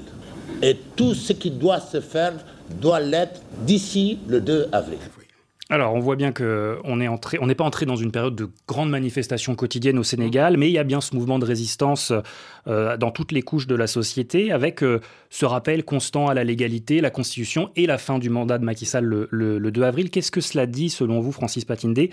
Et 0.61 0.77
tout 0.95 1.13
ce 1.13 1.33
qui 1.33 1.51
doit 1.51 1.79
se 1.79 1.99
faire 1.99 2.33
doit 2.81 2.99
l'être 2.99 3.41
d'ici 3.65 4.17
le 4.27 4.41
2 4.41 4.67
avril. 4.71 4.99
Alors, 5.69 5.93
on 5.93 5.99
voit 5.99 6.17
bien 6.17 6.33
qu'on 6.33 6.97
n'est 6.97 7.07
on 7.07 7.47
n'est 7.47 7.55
pas 7.55 7.63
entré 7.63 7.85
dans 7.85 7.95
une 7.95 8.11
période 8.11 8.35
de 8.35 8.49
grandes 8.67 8.89
manifestations 8.89 9.55
quotidiennes 9.55 9.97
au 9.97 10.03
Sénégal, 10.03 10.57
mais 10.57 10.69
il 10.69 10.73
y 10.73 10.77
a 10.77 10.83
bien 10.83 10.99
ce 10.99 11.15
mouvement 11.15 11.39
de 11.39 11.45
résistance 11.45 12.11
euh, 12.67 12.97
dans 12.97 13.11
toutes 13.11 13.31
les 13.31 13.41
couches 13.43 13.65
de 13.65 13.75
la 13.75 13.87
société, 13.87 14.51
avec 14.51 14.83
euh, 14.83 14.99
ce 15.29 15.45
rappel 15.45 15.85
constant 15.85 16.27
à 16.27 16.33
la 16.33 16.43
légalité, 16.43 16.99
la 16.99 17.09
Constitution 17.09 17.71
et 17.77 17.85
la 17.85 17.97
fin 17.97 18.19
du 18.19 18.29
mandat 18.29 18.57
de 18.57 18.65
Macky 18.65 18.85
Sall 18.85 19.05
le, 19.05 19.27
le 19.31 19.71
2 19.71 19.83
avril. 19.83 20.09
Qu'est-ce 20.09 20.31
que 20.31 20.41
cela 20.41 20.65
dit, 20.65 20.89
selon 20.89 21.21
vous, 21.21 21.31
Francis 21.31 21.63
Patindé, 21.63 22.11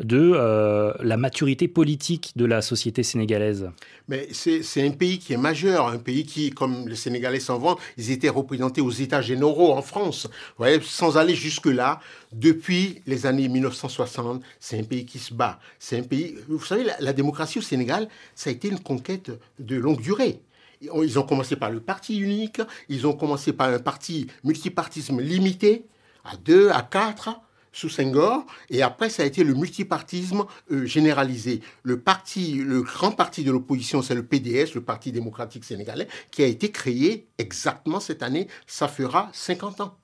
de 0.00 0.32
euh, 0.34 0.92
la 1.00 1.16
maturité 1.16 1.68
politique 1.68 2.32
de 2.36 2.46
la 2.46 2.62
société 2.62 3.02
sénégalaise 3.02 3.70
Mais 4.08 4.28
c'est 4.32 4.86
un 4.86 4.90
pays 4.90 5.18
qui 5.18 5.34
est 5.34 5.38
majeur, 5.38 5.88
un 5.88 5.98
pays 5.98 6.24
qui, 6.24 6.50
comme 6.50 6.88
les 6.88 6.96
Sénégalais 6.96 7.40
s'en 7.40 7.58
vont, 7.58 7.76
ils 7.98 8.10
étaient 8.10 8.30
représentés 8.30 8.80
aux 8.80 8.90
États 8.90 9.20
généraux 9.20 9.72
en 9.72 9.82
France. 9.82 10.26
Vous 10.26 10.64
voyez, 10.64 10.80
sans 10.82 11.18
aller 11.18 11.34
jusque-là, 11.34 12.00
depuis 12.32 13.02
les 13.06 13.26
années 13.26 13.48
1960, 13.48 14.42
c'est 14.58 14.78
un 14.78 14.84
pays 14.84 15.04
qui 15.04 15.18
se 15.18 15.34
bat. 15.34 15.58
C'est 15.78 15.98
un 15.98 16.02
pays. 16.02 16.36
Vous 16.48 16.64
savez, 16.64 16.86
la, 16.98 17.12
démocratie 17.12 17.58
au 17.58 17.62
Sénégal, 17.62 18.08
ça 18.34 18.50
a 18.50 18.52
été 18.52 18.68
une 18.68 18.80
conquête 18.80 19.30
de 19.58 19.76
longue 19.76 20.00
durée. 20.00 20.40
Ils 20.80 21.18
ont 21.18 21.24
commencé 21.24 21.56
par 21.56 21.70
le 21.70 21.80
parti 21.80 22.18
unique, 22.18 22.62
ils 22.88 23.06
ont 23.06 23.12
commencé 23.12 23.52
par 23.52 23.68
un 23.68 23.78
parti 23.78 24.28
multipartisme 24.44 25.20
limité, 25.20 25.84
à 26.24 26.36
deux, 26.36 26.70
à 26.70 26.80
quatre 26.82 27.38
sous 27.72 27.88
Senghor, 27.88 28.44
et 28.68 28.82
après 28.82 29.10
ça 29.10 29.22
a 29.22 29.26
été 29.26 29.44
le 29.44 29.54
multipartisme 29.54 30.44
euh, 30.70 30.86
généralisé. 30.86 31.60
Le 31.82 32.00
parti, 32.00 32.54
le 32.54 32.82
grand 32.82 33.12
parti 33.12 33.44
de 33.44 33.50
l'opposition, 33.50 34.02
c'est 34.02 34.14
le 34.14 34.24
PDS, 34.24 34.74
le 34.74 34.80
Parti 34.80 35.12
démocratique 35.12 35.64
sénégalais, 35.64 36.08
qui 36.30 36.42
a 36.42 36.46
été 36.46 36.70
créé 36.70 37.26
exactement 37.38 38.00
cette 38.00 38.22
année. 38.22 38.48
Ça 38.66 38.88
fera 38.88 39.30
50 39.32 39.80
ans. 39.80 39.96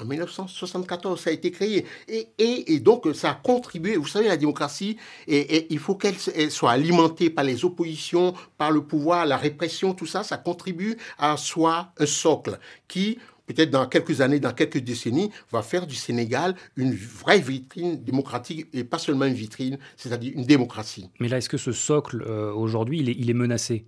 En 0.00 0.06
1974, 0.06 1.20
ça 1.20 1.30
a 1.30 1.32
été 1.32 1.52
créé. 1.52 1.86
Et, 2.08 2.28
et, 2.38 2.80
donc, 2.80 3.06
ça 3.14 3.30
a 3.30 3.34
contribué. 3.34 3.96
Vous 3.96 4.08
savez, 4.08 4.26
la 4.26 4.36
démocratie, 4.36 4.96
et, 5.28 5.72
il 5.72 5.78
faut 5.78 5.94
qu'elle 5.94 6.18
soit 6.50 6.72
alimentée 6.72 7.30
par 7.30 7.44
les 7.44 7.64
oppositions, 7.64 8.34
par 8.58 8.72
le 8.72 8.82
pouvoir, 8.82 9.24
la 9.24 9.36
répression, 9.36 9.94
tout 9.94 10.06
ça, 10.06 10.24
ça 10.24 10.36
contribue 10.36 10.96
à 11.16 11.36
soi 11.36 11.92
un 11.98 12.06
socle 12.06 12.58
qui, 12.88 13.18
peut-être 13.46 13.70
dans 13.70 13.86
quelques 13.86 14.20
années, 14.20 14.40
dans 14.40 14.52
quelques 14.52 14.78
décennies, 14.78 15.30
va 15.50 15.62
faire 15.62 15.86
du 15.86 15.94
Sénégal 15.94 16.54
une 16.76 16.94
vraie 16.94 17.40
vitrine 17.40 18.02
démocratique 18.02 18.66
et 18.72 18.84
pas 18.84 18.98
seulement 18.98 19.26
une 19.26 19.34
vitrine, 19.34 19.78
c'est-à-dire 19.96 20.32
une 20.34 20.44
démocratie. 20.44 21.10
Mais 21.20 21.28
là, 21.28 21.38
est-ce 21.38 21.48
que 21.48 21.58
ce 21.58 21.72
socle, 21.72 22.22
euh, 22.26 22.52
aujourd'hui, 22.52 23.00
il 23.00 23.30
est 23.30 23.34
menacé? 23.34 23.86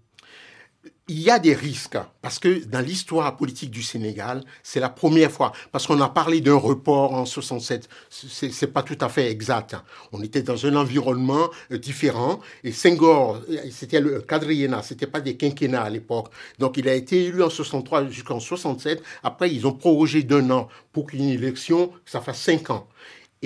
Il 1.08 1.20
y 1.20 1.30
a 1.30 1.38
des 1.38 1.54
risques, 1.54 1.98
parce 2.20 2.40
que 2.40 2.64
dans 2.64 2.80
l'histoire 2.80 3.36
politique 3.36 3.70
du 3.70 3.82
Sénégal, 3.82 4.42
c'est 4.62 4.80
la 4.80 4.88
première 4.88 5.30
fois, 5.30 5.52
parce 5.70 5.86
qu'on 5.86 6.00
a 6.00 6.08
parlé 6.08 6.40
d'un 6.40 6.56
report 6.56 7.14
en 7.14 7.24
67, 7.24 7.88
c'est 8.10 8.72
pas 8.72 8.82
tout 8.82 8.98
à 9.00 9.08
fait 9.08 9.30
exact. 9.30 9.76
On 10.12 10.20
était 10.22 10.42
dans 10.42 10.66
un 10.66 10.74
environnement 10.74 11.48
euh, 11.70 11.78
différent, 11.78 12.40
et 12.64 12.72
Senghor, 12.72 13.40
c'était 13.70 14.00
le 14.00 14.20
quadriennat, 14.20 14.82
c'était 14.82 15.06
pas 15.06 15.20
des 15.20 15.36
quinquennats 15.36 15.82
à 15.82 15.90
l'époque. 15.90 16.28
Donc 16.58 16.76
il 16.76 16.88
a 16.88 16.94
été 16.94 17.26
élu 17.26 17.42
en 17.42 17.50
63 17.50 18.08
jusqu'en 18.08 18.40
67, 18.40 19.00
après 19.22 19.52
ils 19.52 19.64
ont 19.66 19.72
prorogé 19.72 20.24
d'un 20.24 20.50
an 20.50 20.68
pour 20.92 21.06
qu'une 21.06 21.28
élection, 21.28 21.92
ça 22.04 22.20
fasse 22.20 22.40
cinq 22.40 22.70
ans. 22.70 22.88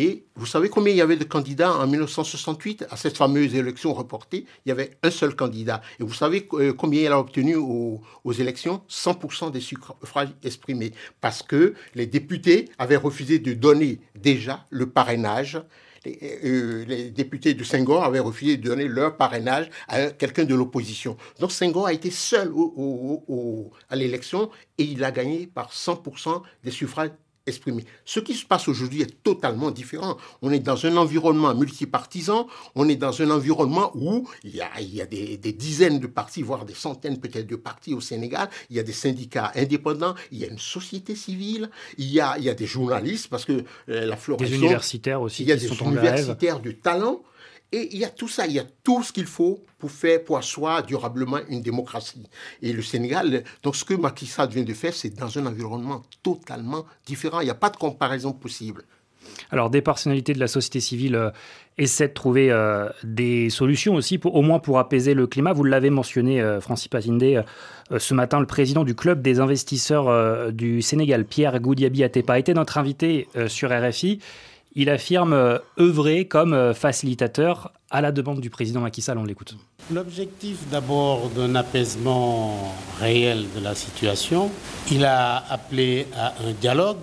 Et 0.03 0.25
vous 0.35 0.47
savez 0.47 0.71
combien 0.71 0.95
il 0.95 0.97
y 0.97 1.03
avait 1.03 1.19
de 1.19 1.25
candidats 1.25 1.75
en 1.75 1.87
1968 1.87 2.87
à 2.89 2.97
cette 2.97 3.19
fameuse 3.19 3.55
élection 3.55 3.93
reportée 3.93 4.47
Il 4.65 4.71
y 4.71 4.73
avait 4.73 4.93
un 5.03 5.11
seul 5.11 5.37
candidat. 5.37 5.83
Et 5.99 6.05
vous 6.05 6.15
savez 6.15 6.49
euh, 6.55 6.73
combien 6.73 7.03
il 7.03 7.09
a 7.09 7.21
obtenu 7.21 7.57
aux, 7.57 8.01
élections? 8.33 8.81
100% 8.89 9.51
des 9.51 9.61
suffrages 9.61 10.31
exprimés. 10.43 10.93
Parce 11.21 11.43
que 11.43 11.75
les 11.95 12.07
députés 12.07 12.71
avaient 12.79 12.97
refusé 12.97 13.41
de 13.41 13.53
donner 13.53 14.01
déjà 14.15 14.65
le 14.71 14.89
parrainage. 14.89 15.61
Les, 16.07 16.19
euh, 16.47 17.11
députés 17.11 17.53
de 17.53 17.63
Senghor 17.63 18.03
avaient 18.03 18.21
refusé 18.21 18.57
de 18.57 18.67
donner 18.67 18.89
leur 18.89 19.19
parrainage 19.19 19.69
à 19.87 20.07
quelqu'un 20.13 20.45
de 20.45 20.55
l'opposition. 20.55 21.19
Donc 21.41 21.53
Senghor 21.53 21.89
a 21.89 21.93
été 21.93 22.11
seul 22.11 22.51
à 23.91 23.97
l'élection 23.97 24.49
et 24.79 24.85
il 24.85 25.05
a 25.05 25.13
gagné 25.13 25.47
par 25.47 25.71
100% 25.71 26.41
des 26.65 26.71
suffrages 26.71 27.11
ce 28.05 28.21
qui 28.21 28.35
se 28.35 28.47
passe 28.47 28.69
aujourd'hui 28.69 29.03
est 29.03 29.23
totalement 29.23 29.71
différent. 29.71 30.17
On 30.43 30.51
est 30.51 30.61
dans 30.61 30.87
un 30.87 30.97
environnement 30.97 31.55
multipartisan, 31.55 32.47
on 32.75 32.89
est 32.89 32.97
dans 32.97 33.23
un 33.23 33.31
environnement 33.31 33.91
où 33.95 34.29
il 34.45 34.57
y 34.57 34.61
a, 35.01 35.07
des, 35.07 35.37
dizaines 35.53 35.99
de 35.99 36.07
partis, 36.07 36.43
voire 36.43 36.65
des 36.65 36.75
centaines 36.75 37.19
peut-être 37.19 37.47
de 37.47 37.57
partis 37.57 37.95
au 37.95 38.01
Sénégal, 38.01 38.49
il 38.69 38.77
y 38.77 38.81
a 38.81 38.83
des 38.83 38.93
syndicats 38.93 39.53
indépendants, 39.55 40.15
il 40.31 40.39
y 40.39 40.45
a 40.45 40.49
une 40.49 40.59
société 40.59 41.15
civile, 41.15 41.71
il 41.99 42.11
y 42.11 42.21
a, 42.21 42.37
des 42.55 42.67
journalistes, 42.67 43.29
parce 43.29 43.45
que 43.45 43.65
euh, 43.89 44.07
la 44.07 44.17
floraison... 44.17 44.51
Des 44.51 44.57
universitaires 44.57 45.23
aussi. 45.23 45.43
Il 45.43 45.49
y 45.49 45.53
a 45.53 45.57
des 45.57 45.69
universitaires 45.69 46.61
de 46.61 46.73
talent. 46.73 47.23
Et 47.73 47.89
il 47.93 47.99
y 47.99 48.05
a 48.05 48.09
tout 48.09 48.29
ça, 48.29 48.47
il 48.47 48.53
y 48.53 48.59
a 48.59 48.65
tout 48.83 49.03
ce 49.03 49.13
qu'il 49.13 49.27
faut 49.27 49.63
pour 49.79 49.91
faire, 49.91 50.25
pour 50.25 50.39
asseoir 50.39 50.83
durablement 50.85 51.39
une 51.49 51.63
démocratie. 51.63 52.29
Et 52.63 52.73
le 52.73 52.83
Sénégal, 52.83 53.45
donc 53.63 53.77
ce 53.77 53.85
que 53.85 53.95
Macky 53.95 54.27
Sall 54.27 54.49
vient 54.51 54.65
de 54.65 54.75
faire, 54.75 54.93
c'est 54.93 55.11
dans 55.11 55.39
un 55.39 55.47
environnement 55.47 56.03
totalement 56.23 56.85
différent. 57.07 57.41
Il 57.41 57.45
n'y 57.45 57.51
a 57.51 57.55
pas 57.55 57.71
de 57.71 57.77
comparaison 57.77 58.33
possible. 58.33 58.85
Alors, 59.51 59.71
des 59.71 59.83
personnalités 59.83 60.33
de 60.33 60.41
la 60.41 60.49
société 60.49 60.81
civile 60.81 61.15
euh, 61.15 61.31
essaient 61.79 62.09
de 62.09 62.15
trouver 62.15 62.51
euh, 62.51 62.89
des 63.05 63.51
solutions 63.51 63.95
aussi, 63.95 64.21
au 64.25 64.43
moins 64.43 64.59
pour 64.59 64.79
apaiser 64.79 65.15
le 65.15 65.27
climat. 65.27 65.53
Vous 65.53 65.65
l'avez 65.65 65.91
mentionné, 65.91 66.41
euh, 66.41 66.61
Francis 66.61 66.89
Patindé, 66.89 67.43
ce 67.97 68.15
matin, 68.15 68.39
le 68.39 68.47
président 68.47 68.85
du 68.85 68.95
club 68.95 69.21
des 69.23 69.41
investisseurs 69.41 70.53
du 70.53 70.81
Sénégal, 70.81 71.25
Pierre 71.25 71.59
Goudiaby 71.59 72.05
Atepa, 72.05 72.39
était 72.39 72.55
notre 72.55 72.79
invité 72.79 73.29
sur 73.49 73.71
RFI. 73.71 74.21
Il 74.77 74.89
affirme 74.89 75.33
euh, 75.33 75.59
œuvrer 75.81 76.27
comme 76.29 76.55
euh, 76.55 76.75
facilitateur 76.75 77.73
à 77.91 78.01
la 78.01 78.13
demande 78.13 78.41
du 78.41 78.51
président 78.51 78.81
Macky 78.81 79.03
Sall. 79.03 79.19
On 79.19 79.25
l'écoute. 79.25 79.57
L'objectif 79.93 80.59
d'abord 80.71 81.29
d'un 81.31 81.57
apaisement 81.57 82.73
réel 83.01 83.47
de 83.57 83.61
la 83.61 83.75
situation, 83.75 84.49
il 84.93 85.05
a 85.05 85.43
appelé 85.51 86.07
à 86.17 86.35
un 86.47 86.53
dialogue. 86.53 86.99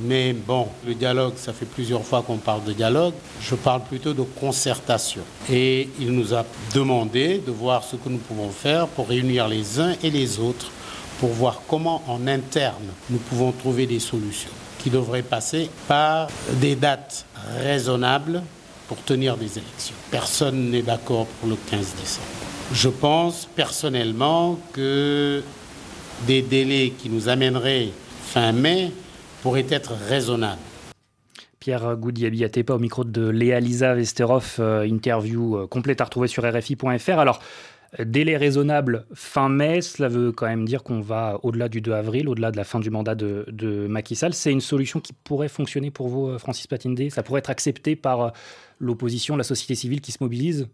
Mais 0.00 0.32
bon, 0.32 0.68
le 0.86 0.94
dialogue, 0.94 1.32
ça 1.36 1.52
fait 1.52 1.66
plusieurs 1.66 2.04
fois 2.04 2.22
qu'on 2.22 2.36
parle 2.36 2.62
de 2.62 2.72
dialogue. 2.72 3.14
Je 3.40 3.56
parle 3.56 3.82
plutôt 3.82 4.14
de 4.14 4.22
concertation. 4.22 5.22
Et 5.50 5.88
il 5.98 6.12
nous 6.12 6.34
a 6.34 6.44
demandé 6.72 7.42
de 7.44 7.50
voir 7.50 7.82
ce 7.82 7.96
que 7.96 8.08
nous 8.08 8.18
pouvons 8.18 8.50
faire 8.50 8.86
pour 8.86 9.08
réunir 9.08 9.48
les 9.48 9.80
uns 9.80 9.94
et 10.04 10.10
les 10.10 10.38
autres, 10.38 10.70
pour 11.18 11.30
voir 11.30 11.62
comment 11.66 12.04
en 12.06 12.28
interne 12.28 12.84
nous 13.10 13.18
pouvons 13.18 13.50
trouver 13.50 13.86
des 13.86 13.98
solutions 13.98 14.52
qui 14.78 14.90
devrait 14.90 15.22
passer 15.22 15.70
par 15.86 16.28
des 16.54 16.76
dates 16.76 17.26
raisonnables 17.62 18.42
pour 18.86 19.02
tenir 19.04 19.36
des 19.36 19.58
élections. 19.58 19.94
Personne 20.10 20.70
n'est 20.70 20.82
d'accord 20.82 21.26
pour 21.26 21.48
le 21.48 21.56
15 21.70 21.94
décembre. 22.00 22.26
Je 22.72 22.88
pense 22.88 23.46
personnellement 23.46 24.58
que 24.72 25.42
des 26.26 26.42
délais 26.42 26.92
qui 26.98 27.08
nous 27.08 27.28
amèneraient 27.28 27.88
fin 28.22 28.52
mai 28.52 28.92
pourraient 29.42 29.66
être 29.70 29.92
raisonnables. 30.08 30.60
Pierre 31.60 31.96
Goudiaby 31.96 32.44
à 32.44 32.48
au 32.72 32.78
micro 32.78 33.04
de 33.04 33.28
Léa 33.28 33.60
Lisa 33.60 33.94
Vesterov, 33.94 34.56
euh, 34.58 34.86
interview 34.86 35.56
euh, 35.56 35.66
complète 35.66 36.00
à 36.00 36.04
retrouver 36.04 36.28
sur 36.28 36.44
RFI.fr. 36.44 37.18
Alors, 37.18 37.40
Délai 37.98 38.36
raisonnable 38.36 39.06
fin 39.14 39.48
mai, 39.48 39.80
cela 39.80 40.08
veut 40.08 40.30
quand 40.30 40.46
même 40.46 40.66
dire 40.66 40.82
qu'on 40.82 41.00
va 41.00 41.40
au-delà 41.42 41.70
du 41.70 41.80
2 41.80 41.92
avril, 41.92 42.28
au-delà 42.28 42.50
de 42.50 42.56
la 42.58 42.64
fin 42.64 42.80
du 42.80 42.90
mandat 42.90 43.14
de, 43.14 43.86
Macky 43.88 44.14
Sall. 44.14 44.34
C'est 44.34 44.52
une 44.52 44.60
solution 44.60 45.00
qui 45.00 45.14
pourrait 45.14 45.48
fonctionner 45.48 45.90
pour 45.90 46.08
vous, 46.08 46.28
euh, 46.28 46.38
Francis 46.38 46.66
Patindé 46.66 47.08
Ça 47.08 47.22
pourrait 47.22 47.38
être 47.38 47.50
accepté 47.50 47.96
par 47.96 48.20
euh, 48.20 48.30
l'opposition, 48.78 49.36
la 49.36 49.44
société 49.44 49.74
civile 49.74 50.02
qui 50.02 50.12
se 50.12 50.18
mobilise? 50.20 50.68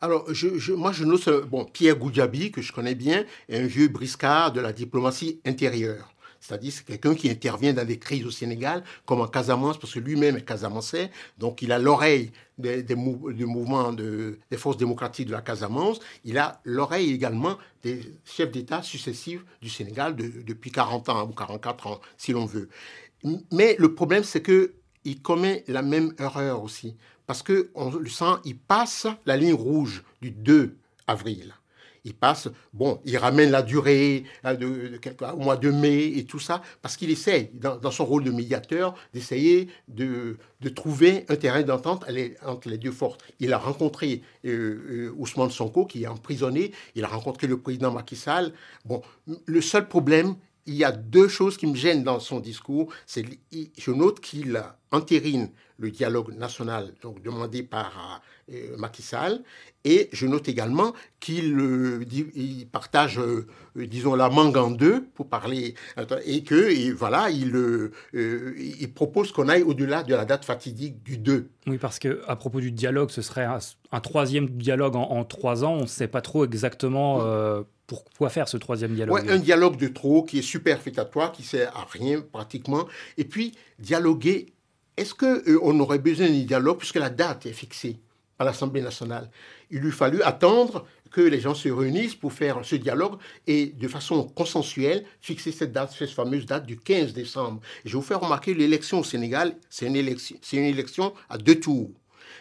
Alors, 0.00 0.28
moi, 0.76 0.92
je 0.92 1.04
note, 1.04 1.28
bon, 1.48 1.64
Pierre 1.64 1.96
Goudjabi, 1.96 2.52
que 2.52 2.62
je 2.62 2.72
connais 2.72 2.94
bien, 2.94 3.24
est 3.48 3.58
un 3.58 3.66
vieux 3.66 3.88
briscard 3.88 4.52
de 4.52 4.60
la 4.60 4.72
diplomatie 4.72 5.40
intérieure. 5.44 6.11
C'est-à-dire, 6.42 6.72
c'est 6.72 6.84
quelqu'un 6.84 7.14
qui 7.14 7.30
intervient 7.30 7.72
dans 7.72 7.84
des 7.86 8.00
crises 8.00 8.26
au 8.26 8.32
Sénégal, 8.32 8.82
comme 9.06 9.20
en 9.20 9.28
Casamance, 9.28 9.78
parce 9.78 9.94
que 9.94 10.00
lui-même 10.00 10.36
est 10.36 10.44
casamancé, 10.44 11.08
donc 11.38 11.62
il 11.62 11.70
a 11.70 11.78
l'oreille 11.78 12.32
des, 12.58 12.82
des, 12.82 12.96
des 12.96 14.56
forces 14.56 14.76
démocratiques 14.76 15.28
de 15.28 15.32
la 15.32 15.40
Casamance, 15.40 16.00
il 16.24 16.38
a 16.38 16.60
l'oreille 16.64 17.12
également 17.12 17.58
des 17.84 18.00
chefs 18.24 18.50
d'État 18.50 18.82
successifs 18.82 19.44
du 19.60 19.70
Sénégal 19.70 20.16
depuis 20.16 20.72
40 20.72 21.08
ans 21.10 21.28
ou 21.28 21.32
44 21.32 21.86
ans, 21.86 22.00
si 22.16 22.32
l'on 22.32 22.44
veut. 22.44 22.68
Mais 23.52 23.76
le 23.78 23.94
problème, 23.94 24.24
c'est 24.24 24.42
que 24.42 24.74
il 25.04 25.22
commet 25.22 25.62
la 25.68 25.82
même 25.82 26.12
erreur 26.18 26.64
aussi, 26.64 26.96
parce 27.24 27.44
que 27.44 27.70
on 27.76 27.90
le 27.90 28.08
sent, 28.08 28.34
il 28.44 28.58
passe 28.58 29.06
la 29.26 29.36
ligne 29.36 29.54
rouge 29.54 30.02
du 30.20 30.32
2 30.32 30.76
avril. 31.06 31.54
Il 32.04 32.14
passe, 32.14 32.48
bon, 32.72 33.00
il 33.04 33.16
ramène 33.16 33.50
la 33.50 33.62
durée 33.62 34.24
hein, 34.42 34.54
de, 34.54 34.98
au 35.34 35.36
mois 35.36 35.56
de 35.56 35.70
mai 35.70 36.06
et 36.16 36.24
tout 36.24 36.40
ça, 36.40 36.60
parce 36.80 36.96
qu'il 36.96 37.10
essaye, 37.10 37.50
dans, 37.54 37.90
son 37.92 38.04
rôle 38.04 38.24
de 38.24 38.32
médiateur, 38.32 38.94
d'essayer 39.14 39.68
de, 39.86 40.36
trouver 40.74 41.24
un 41.28 41.36
terrain 41.36 41.62
d'entente 41.62 42.04
entre 42.44 42.68
les 42.68 42.78
deux 42.78 42.90
forces. 42.90 43.18
Il 43.38 43.52
a 43.52 43.58
rencontré 43.58 44.22
euh, 44.44 45.08
euh, 45.10 45.14
Ousmane 45.16 45.50
Sonko, 45.50 45.86
qui 45.86 46.02
est 46.02 46.06
emprisonné, 46.08 46.72
il 46.96 47.04
a 47.04 47.08
rencontré 47.08 47.46
le 47.46 47.58
président 47.58 47.92
Macky 47.92 48.16
Sall. 48.16 48.52
Bon, 48.84 49.02
le 49.46 49.60
seul 49.60 49.86
problème, 49.86 50.34
il 50.66 50.74
y 50.74 50.84
a 50.84 50.92
deux 50.92 51.28
choses 51.28 51.56
qui 51.56 51.66
me 51.66 51.76
gênent 51.76 52.04
dans 52.04 52.20
son 52.20 52.40
discours. 52.40 52.92
C'est, 53.06 53.24
je 53.52 53.90
note 53.90 54.20
qu'il 54.20 54.60
entérine 54.92 55.50
le 55.78 55.90
dialogue 55.90 56.34
national 56.36 56.92
donc 57.02 57.22
demandé 57.22 57.62
par 57.62 58.22
euh, 58.52 58.76
Macky 58.78 59.02
Sall, 59.02 59.40
et 59.84 60.08
je 60.12 60.26
note 60.26 60.48
également 60.48 60.92
qu'il 61.18 61.58
euh, 61.58 62.04
il 62.34 62.66
partage, 62.66 63.18
euh, 63.18 63.46
disons, 63.74 64.14
la 64.14 64.28
mangue 64.28 64.56
en 64.56 64.70
deux 64.70 65.04
pour 65.14 65.28
parler, 65.28 65.74
et 66.24 66.44
que 66.44 66.70
et 66.70 66.92
voilà, 66.92 67.30
il, 67.30 67.90
il 68.14 68.92
propose 68.94 69.32
qu'on 69.32 69.48
aille 69.48 69.62
au-delà 69.62 70.02
de 70.02 70.14
la 70.14 70.24
date 70.24 70.44
fatidique 70.44 71.02
du 71.02 71.18
2. 71.18 71.48
Oui, 71.66 71.78
parce 71.78 71.98
que 71.98 72.22
à 72.28 72.36
propos 72.36 72.60
du 72.60 72.70
dialogue, 72.70 73.10
ce 73.10 73.22
serait 73.22 73.46
un, 73.90 74.00
troisième 74.00 74.48
dialogue 74.50 74.96
en, 74.96 75.24
trois 75.24 75.64
ans. 75.64 75.74
On 75.74 75.82
ne 75.82 75.86
sait 75.86 76.08
pas 76.08 76.20
trop 76.20 76.44
exactement 76.44 77.64
pourquoi 77.86 78.30
faire 78.30 78.48
ce 78.48 78.56
troisième 78.56 78.94
dialogue 78.94 79.14
ouais, 79.14 79.30
Un 79.30 79.38
dialogue 79.38 79.76
de 79.76 79.88
trop 79.88 80.22
qui 80.22 80.38
est 80.38 80.42
superfétatoire, 80.42 81.32
qui 81.32 81.42
sert 81.42 81.76
à 81.76 81.86
rien 81.90 82.20
pratiquement. 82.20 82.86
Et 83.18 83.24
puis, 83.24 83.52
dialoguer, 83.78 84.46
est-ce 84.96 85.14
qu'on 85.14 85.26
euh, 85.46 85.80
aurait 85.80 85.98
besoin 85.98 86.28
d'un 86.28 86.42
dialogue 86.44 86.78
puisque 86.78 86.96
la 86.96 87.10
date 87.10 87.46
est 87.46 87.52
fixée 87.52 87.98
par 88.36 88.46
l'Assemblée 88.46 88.82
nationale? 88.82 89.30
Il 89.70 89.80
lui 89.80 89.92
fallu 89.92 90.22
attendre 90.22 90.86
que 91.10 91.20
les 91.20 91.40
gens 91.40 91.54
se 91.54 91.68
réunissent 91.68 92.14
pour 92.14 92.32
faire 92.32 92.60
ce 92.64 92.76
dialogue 92.76 93.18
et 93.46 93.66
de 93.66 93.88
façon 93.88 94.24
consensuelle 94.24 95.04
fixer 95.20 95.52
cette 95.52 95.72
date, 95.72 95.92
cette 95.96 96.10
fameuse 96.10 96.46
date 96.46 96.66
du 96.66 96.78
15 96.78 97.12
décembre. 97.12 97.60
je 97.84 97.96
vous 97.96 98.02
fais 98.02 98.14
remarquer 98.14 98.54
l'élection 98.54 99.00
au 99.00 99.04
Sénégal, 99.04 99.56
c'est 99.68 99.86
une 99.86 99.96
élection, 99.96 101.12
à 101.28 101.38
deux 101.38 101.60
tours. 101.60 101.90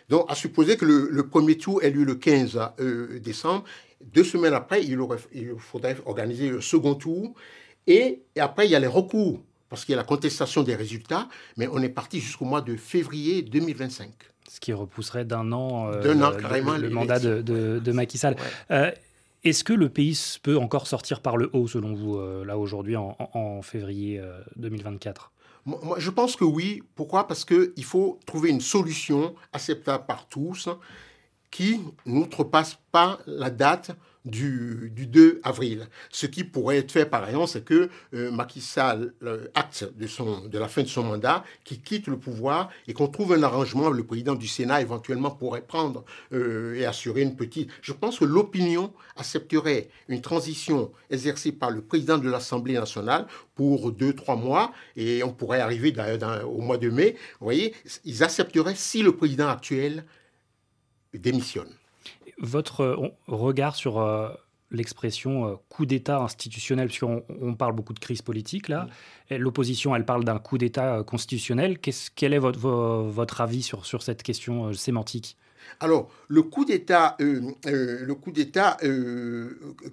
Donc, 0.09 0.25
à 0.29 0.35
supposer 0.35 0.77
que 0.77 0.85
le, 0.85 1.27
premier 1.27 1.57
tour 1.57 1.83
ait 1.83 1.89
lieu 1.89 2.03
le 2.03 2.15
15 2.15 2.59
euh, 2.79 3.19
décembre, 3.19 3.63
deux 4.01 4.23
semaines 4.23 4.53
après, 4.53 4.83
il, 4.83 4.97
faudrait 5.57 5.97
organiser 6.05 6.49
le 6.49 6.61
second 6.61 6.95
tour. 6.95 7.33
Et, 7.87 8.21
après, 8.37 8.67
il 8.67 8.71
y 8.71 8.75
a 8.75 8.79
les 8.79 8.87
recours, 8.87 9.41
parce 9.71 9.85
qu'il 9.85 9.93
y 9.93 9.95
a 9.95 9.97
la 9.97 10.03
contestation 10.03 10.63
des 10.63 10.75
résultats, 10.75 11.29
mais 11.55 11.65
on 11.71 11.81
est 11.81 11.89
parti 11.89 12.19
jusqu'au 12.19 12.43
mois 12.43 12.59
de 12.59 12.75
février 12.75 13.41
2025. 13.41 14.11
Ce 14.49 14.59
qui 14.59 14.73
repousserait 14.73 15.23
d'un 15.23 15.53
an, 15.53 15.87
euh, 15.87 16.13
le, 16.13 16.89
mandat 16.89 17.19
de, 17.19 17.91
Macky 17.93 18.17
Sall. 18.17 18.35
Euh, 18.69 18.91
est-ce 19.45 19.63
que 19.63 19.71
le 19.71 19.87
pays 19.87 20.19
peut 20.43 20.57
encore 20.57 20.87
sortir 20.87 21.21
par 21.21 21.37
le 21.37 21.49
haut, 21.53 21.69
selon 21.69 21.93
vous, 21.93 22.17
euh, 22.17 22.43
là 22.43 22.57
aujourd'hui, 22.57 22.97
en, 22.97 23.61
février 23.63 24.21
2024 24.57 25.31
moi, 25.63 25.97
je 25.99 26.09
pense 26.09 26.35
que 26.35 26.43
oui. 26.43 26.81
Pourquoi? 26.95 27.27
Parce 27.27 27.45
qu'il 27.45 27.83
faut 27.83 28.19
trouver 28.25 28.49
une 28.49 28.61
solution 28.61 29.35
acceptable 29.53 30.07
par 30.07 30.27
tous 30.27 30.67
qui 31.51 31.79
n'outrepasse 32.07 32.79
pas 32.91 33.19
la 33.27 33.51
date 33.51 33.91
du, 34.25 34.91
2 34.95 35.41
avril. 35.43 35.87
Ce 36.09 36.25
qui 36.25 36.43
pourrait 36.43 36.77
être 36.77 36.91
fait, 36.91 37.05
par 37.05 37.27
exemple, 37.27 37.47
c'est 37.47 37.63
que 37.63 37.89
euh, 38.13 38.31
Macky 38.31 38.61
Sall 38.61 39.13
acte 39.55 39.85
de, 39.95 40.57
la 40.57 40.67
fin 40.67 40.83
de 40.83 40.87
son 40.87 41.03
mandat, 41.03 41.43
qui 41.63 41.79
quitte 41.79 42.07
le 42.07 42.17
pouvoir 42.17 42.69
et 42.87 42.93
qu'on 42.93 43.07
trouve 43.07 43.33
un 43.33 43.43
arrangement. 43.43 43.89
Le 43.89 44.03
président 44.03 44.35
du 44.35 44.47
Sénat, 44.47 44.81
éventuellement, 44.81 45.31
pourrait 45.31 45.61
prendre 45.61 46.05
euh, 46.33 46.75
et 46.75 46.85
assurer 46.85 47.21
une 47.21 47.35
petite... 47.35 47.69
Je 47.81 47.93
pense 47.93 48.19
que 48.19 48.25
l'opinion 48.25 48.93
accepterait 49.15 49.89
une 50.07 50.21
transition 50.21 50.91
exercée 51.09 51.51
par 51.51 51.71
le 51.71 51.81
président 51.81 52.17
de 52.17 52.29
l'Assemblée 52.29 52.73
nationale 52.73 53.25
pour 53.55 53.91
deux, 53.91 54.13
trois 54.13 54.35
mois, 54.35 54.71
et 54.95 55.23
on 55.23 55.33
pourrait 55.33 55.61
arriver 55.61 55.93
au 56.45 56.61
mois 56.61 56.77
de 56.77 56.89
mai. 56.89 57.15
Vous 57.39 57.45
voyez, 57.45 57.73
ils 58.05 58.23
accepteraient 58.23 58.75
si 58.75 59.01
le 59.01 59.15
président 59.15 59.49
actuel 59.49 60.05
démissionne. 61.13 61.69
Votre 62.41 62.81
euh, 62.81 63.07
regard 63.27 63.75
sur 63.75 63.99
euh, 63.99 64.29
l'expression 64.71 65.47
euh, 65.47 65.55
coup 65.69 65.85
d'État 65.85 66.19
institutionnel, 66.21 66.87
puisqu'on 66.87 67.23
on 67.39 67.53
parle 67.53 67.73
beaucoup 67.73 67.93
de 67.93 67.99
crise 67.99 68.23
politique 68.23 68.67
là, 68.67 68.87
l'opposition 69.29 69.95
elle 69.95 70.05
parle 70.05 70.23
d'un 70.23 70.39
coup 70.39 70.57
d'État 70.57 71.03
constitutionnel. 71.05 71.77
quel 72.15 72.33
est 72.33 72.39
votre, 72.39 72.59
votre 72.59 73.41
avis 73.41 73.61
sur, 73.61 73.85
sur 73.85 74.01
cette 74.01 74.23
question 74.23 74.73
sémantique? 74.73 75.37
Alors, 75.79 76.09
le 76.27 76.41
coup 76.41 76.65
d'État, 76.65 77.15
le 77.19 78.13
coup 78.13 78.31
d'État 78.31 78.77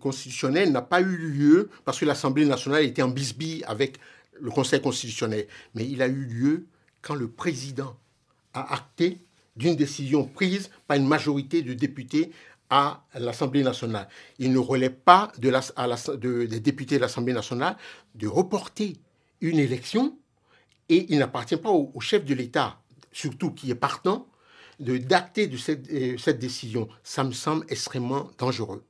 constitutionnel 0.01 0.73
n'a 0.73 0.81
pas 0.81 1.03
eu 1.03 1.17
lieu 1.17 1.69
parce 1.85 2.01
que 2.01 2.07
l'Assemblée 2.07 2.47
nationale 2.47 2.85
était 2.85 3.03
en 3.03 3.09
bisbille 3.09 3.63
avec 3.65 3.99
le 4.41 4.51
Conseil 4.51 4.81
constitutionnel, 4.81 5.47
mais 5.75 5.87
il 5.87 6.01
a 6.01 6.09
eu 6.09 6.25
lieu 6.25 6.67
quand 7.03 7.15
le 7.15 7.29
président 7.29 7.97
a 8.55 8.73
acté 8.73 9.19
d'une 9.59 9.77
décision 9.77 10.25
prise 10.25 10.71
par 10.87 10.97
une 10.97 11.07
majorité 11.07 11.63
de 11.63 11.75
députés 11.75 12.31
à 12.71 13.05
l'Assemblée 13.19 13.63
nationale. 13.63 14.09
Il 14.39 14.53
ne 14.53 14.59
relève 14.59 14.95
pas 14.95 15.33
des 15.39 16.61
députés 16.61 16.97
de 16.97 17.01
l'Assemblée 17.01 17.33
nationale 17.33 17.77
de 18.15 18.29
reporter 18.29 18.97
une 19.41 19.59
élection 19.59 20.17
et 20.89 21.07
il 21.13 21.19
n'appartient 21.19 21.57
pas 21.57 21.71
au, 21.71 22.01
chef 22.01 22.25
de 22.25 22.35
l'État, 22.35 22.81
surtout 23.13 23.51
qui 23.51 23.71
est 23.71 23.75
partant, 23.75 24.27
de 24.81 24.97
d'acter 24.97 25.49
de 25.49 25.57
cette, 25.57 25.91
euh, 25.91 26.33
décision. 26.35 26.89
Ça 27.03 27.25
me 27.25 27.33
semble 27.33 27.67
extrêmement 27.69 28.31
dangereux. 28.39 28.85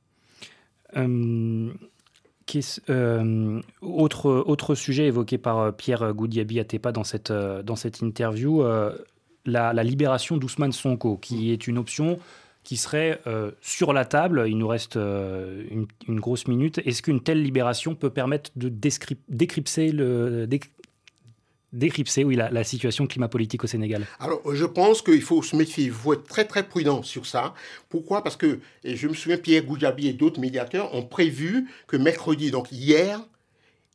Euh, 0.95 1.71
euh, 2.89 3.61
autre, 3.81 4.75
sujet 4.75 5.07
évoqué 5.07 5.37
par 5.37 5.75
Pierre 5.75 6.13
Goudiaby 6.13 6.59
Atepa 6.59 6.91
dans 6.91 7.03
dans 7.63 7.75
cette 7.75 8.01
interview, 8.01 8.63
la, 9.45 9.83
libération 9.83 10.37
d'Ousmane 10.37 10.71
Sonko, 10.71 11.17
qui 11.17 11.51
est 11.51 11.67
une 11.67 11.77
option 11.77 12.19
qui 12.63 12.77
serait 12.77 13.19
euh, 13.25 13.51
sur 13.61 13.93
la 13.93 14.05
table. 14.05 14.45
Il 14.47 14.57
nous 14.57 14.67
reste 14.67 14.97
euh, 14.97 15.63
une, 16.07 16.19
grosse 16.19 16.47
minute. 16.47 16.79
Est-ce 16.85 17.01
qu'une 17.01 17.21
telle 17.21 17.41
libération 17.41 17.95
peut 17.95 18.09
permettre 18.09 18.51
de 18.55 18.69
décrypter, 18.69 19.91
le, 19.91 20.47
oui, 22.25 22.35
la, 22.35 22.63
situation 22.63 23.07
climapolitique 23.07 23.63
au 23.63 23.67
Sénégal? 23.67 24.05
Alors, 24.19 24.41
je 24.53 24.65
pense 24.65 25.01
qu'il 25.01 25.21
faut 25.21 25.41
se 25.41 25.55
méfier, 25.55 25.85
il 25.85 25.91
faut 25.91 26.13
être 26.13 26.27
très 26.27 26.45
très 26.45 26.63
prudent 26.63 27.01
sur 27.01 27.25
ça. 27.25 27.53
Pourquoi? 27.87 28.23
Parce 28.23 28.35
que, 28.35 28.59
et 28.83 28.95
je 28.95 29.07
me 29.07 29.13
souviens, 29.13 29.37
Pierre 29.37 29.63
Goudiaby 29.63 30.07
et 30.07 30.13
d'autres 30.13 30.39
médiateurs 30.39 30.93
ont 30.93 31.05
prévu 31.05 31.69
que 31.87 31.97
mercredi, 31.97 32.51
donc 32.51 32.71
hier, 32.71 33.21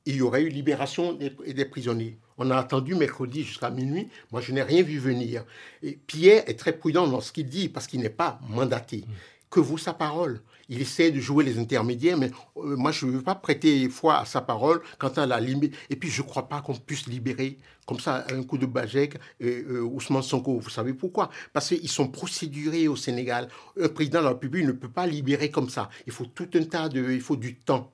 il 0.07 0.17
y 0.17 0.23
aurait 0.23 0.43
eu 0.43 0.49
libération 0.49 1.13
des 1.13 1.65
prisonniers. 1.65 2.19
On 2.37 2.51
a 2.51 2.57
attendu 2.57 2.95
mercredi 2.95 3.45
jusqu'à 3.45 3.71
minuit. 3.71 4.09
Moi, 4.33 4.41
je 4.41 4.53
n'ai 4.53 4.63
rien 4.63 4.83
vu 4.83 4.99
venir. 4.99 5.45
Et 5.83 5.99
Pierre 6.07 6.43
est 6.49 6.59
très 6.59 6.73
prudent 6.73 7.07
dans 7.07 7.21
ce 7.21 7.33
qu'il 7.33 7.49
dit 7.49 7.69
parce 7.69 7.87
qu'il 7.87 8.01
n'est 8.01 8.09
pas 8.09 8.41
mandaté. 8.49 9.05
Que 9.51 9.61
vaut 9.61 9.79
sa 9.79 9.95
parole? 9.95 10.43
Il 10.69 10.81
essaie 10.81 11.11
de 11.11 11.21
jouer 11.21 11.45
les 11.45 11.59
intermédiaires, 11.59 12.17
mais 12.17 12.31
euh, 12.57 12.77
moi, 12.77 12.91
je 12.91 13.07
ne 13.07 13.13
veux 13.13 13.23
pas 13.23 13.35
prêter 13.35 13.89
foi 13.89 14.19
à 14.19 14.25
sa 14.25 14.41
parole 14.41 14.81
quant 14.99 15.11
à 15.11 15.27
la 15.27 15.39
limite. 15.39 15.77
Et 15.91 15.97
puis, 15.97 16.11
je 16.11 16.23
ne 16.23 16.27
crois 16.27 16.49
pas 16.49 16.61
qu'on 16.61 16.75
puisse 16.75 17.07
libérer 17.07 17.59
comme 17.87 18.01
ça 18.01 18.25
un 18.31 18.43
coup 18.43 18.59
de 18.59 18.67
Bajek 18.67 19.19
euh, 19.43 19.83
Ousmane 19.83 20.23
Sonko. 20.23 20.59
Vous 20.59 20.71
savez 20.71 20.95
pourquoi? 20.95 21.31
Parce 21.53 21.69
qu'ils 21.69 21.89
sont 21.89 22.09
procédurés 22.09 22.89
au 22.89 22.97
Sénégal. 22.97 23.49
Un 23.81 23.89
président 23.89 24.21
de 24.21 24.25
la 24.25 24.31
République 24.31 24.65
ne 24.65 24.73
peut 24.73 24.89
pas 24.89 25.07
libérer 25.07 25.51
comme 25.51 25.69
ça. 25.69 25.91
Il 26.07 26.13
faut 26.13 26.27
tout 26.27 26.49
un 26.55 26.65
tas 26.65 26.89
de... 26.89 27.13
Il 27.13 27.21
faut 27.21 27.37
du 27.37 27.57
temps 27.57 27.93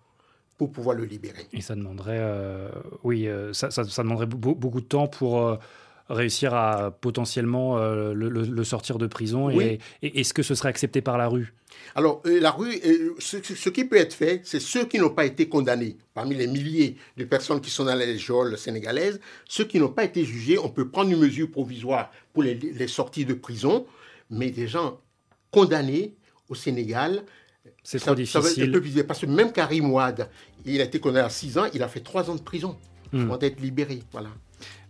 pour 0.60 0.70
pouvoir 0.70 0.94
le 0.94 1.06
libérer. 1.06 1.46
Et 1.54 1.62
ça 1.62 1.74
demanderait, 1.74 2.18
euh, 2.20 2.68
oui, 3.02 3.26
euh, 3.26 3.54
ça, 3.54 3.70
ça, 3.70 4.02
demanderait 4.02 4.26
beaucoup 4.26 4.82
de 4.82 4.86
temps 4.86 5.06
pour 5.06 5.40
euh, 5.40 5.56
réussir 6.10 6.52
à 6.52 6.90
potentiellement 6.90 7.78
le, 7.78 8.64
sortir 8.64 8.98
de 8.98 9.06
prison. 9.06 9.48
Et, 9.48 9.78
est-ce 10.02 10.34
que 10.34 10.42
ce 10.42 10.54
serait 10.54 10.68
accepté 10.68 11.00
par 11.00 11.16
la 11.16 11.28
rue? 11.28 11.54
Alors, 11.94 12.20
la 12.26 12.50
rue, 12.50 12.78
ce, 13.20 13.70
qui 13.70 13.86
peut 13.86 13.96
être 13.96 14.12
fait, 14.12 14.42
c'est 14.44 14.60
ceux 14.60 14.84
qui 14.84 14.98
n'ont 14.98 15.08
pas 15.08 15.24
été 15.24 15.48
condamnés, 15.48 15.96
parmi 16.12 16.34
les 16.34 16.46
milliers 16.46 16.98
de 17.16 17.24
personnes 17.24 17.62
qui 17.62 17.70
sont 17.70 17.86
dans 17.86 17.94
les 17.94 18.18
geôles 18.18 18.58
sénégalaises, 18.58 19.18
ceux 19.48 19.64
qui 19.64 19.80
n'ont 19.80 19.88
pas 19.88 20.04
été 20.04 20.26
jugés, 20.26 20.58
on 20.58 20.68
peut 20.68 20.90
prendre 20.90 21.10
une 21.10 21.20
mesure 21.20 21.50
provisoire 21.50 22.10
pour 22.34 22.42
les, 22.42 22.54
les 22.54 22.88
sorties 22.88 23.24
de 23.24 23.32
prison, 23.32 23.86
mais 24.28 24.50
des 24.50 24.68
gens 24.68 25.00
condamnés 25.50 26.16
au 26.50 26.54
Sénégal, 26.54 27.24
c'est 27.82 27.98
trop 27.98 28.14
difficile. 28.14 29.04
parce 29.06 29.20
que 29.20 29.26
même 29.26 29.52
Karim 29.52 29.90
Ouad, 29.90 30.28
il 30.64 30.80
a 30.80 30.84
été 30.84 31.00
condamné 31.00 31.26
à 31.26 31.30
6 31.30 31.58
ans, 31.58 31.64
il 31.72 31.82
a 31.82 31.88
fait 31.88 32.00
3 32.00 32.30
ans 32.30 32.34
de 32.34 32.40
prison 32.40 32.76
hmm. 33.12 33.22
avant 33.22 33.36
d'être 33.36 33.60
libéré. 33.60 34.02
Voilà. 34.12 34.28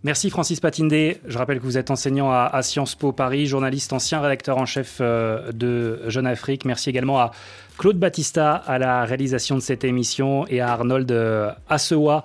Merci 0.03 0.31
Francis 0.31 0.59
Patindé. 0.59 1.21
Je 1.27 1.37
rappelle 1.37 1.59
que 1.59 1.63
vous 1.63 1.77
êtes 1.77 1.91
enseignant 1.91 2.31
à, 2.31 2.61
Sciences 2.63 2.95
Po 2.95 3.11
Paris, 3.11 3.45
journaliste 3.45 3.93
ancien 3.93 4.19
rédacteur 4.19 4.57
en 4.57 4.65
chef 4.65 4.97
euh, 4.99 5.51
de 5.51 6.01
Jeune 6.07 6.25
Afrique. 6.25 6.65
Merci 6.65 6.89
également 6.89 7.19
à 7.19 7.31
Claude 7.77 7.97
Battista 7.97 8.55
à 8.55 8.79
la 8.79 9.05
réalisation 9.05 9.55
de 9.55 9.61
cette 9.61 9.83
émission 9.83 10.47
et 10.47 10.59
à 10.59 10.71
Arnold 10.71 11.11
euh, 11.11 11.51
Assewa 11.69 12.23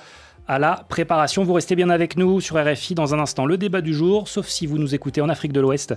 à 0.49 0.59
la 0.59 0.85
préparation. 0.89 1.45
Vous 1.45 1.53
restez 1.53 1.77
bien 1.77 1.91
avec 1.91 2.17
nous 2.17 2.41
sur 2.41 2.57
RFI 2.57 2.95
dans 2.95 3.15
un 3.15 3.19
instant. 3.19 3.47
Le 3.47 3.59
débat 3.59 3.81
du 3.81 3.95
jour, 3.95 4.29
sauf 4.29 4.47
si 4.47 4.67
vous 4.67 4.79
nous 4.79 4.95
écoutez 4.95 5.21
en 5.21 5.29
Afrique 5.29 5.53
de 5.53 5.61
l'Ouest, 5.61 5.95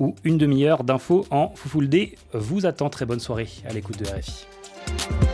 où 0.00 0.14
une 0.24 0.38
demi-heure 0.38 0.84
d'infos 0.84 1.26
en 1.30 1.52
Foufoulde 1.54 2.08
vous 2.32 2.66
attend. 2.66 2.90
Très 2.90 3.06
bonne 3.06 3.20
soirée 3.20 3.48
à 3.68 3.72
l'écoute 3.72 3.98
de 3.98 4.04
RFI. 4.04 5.31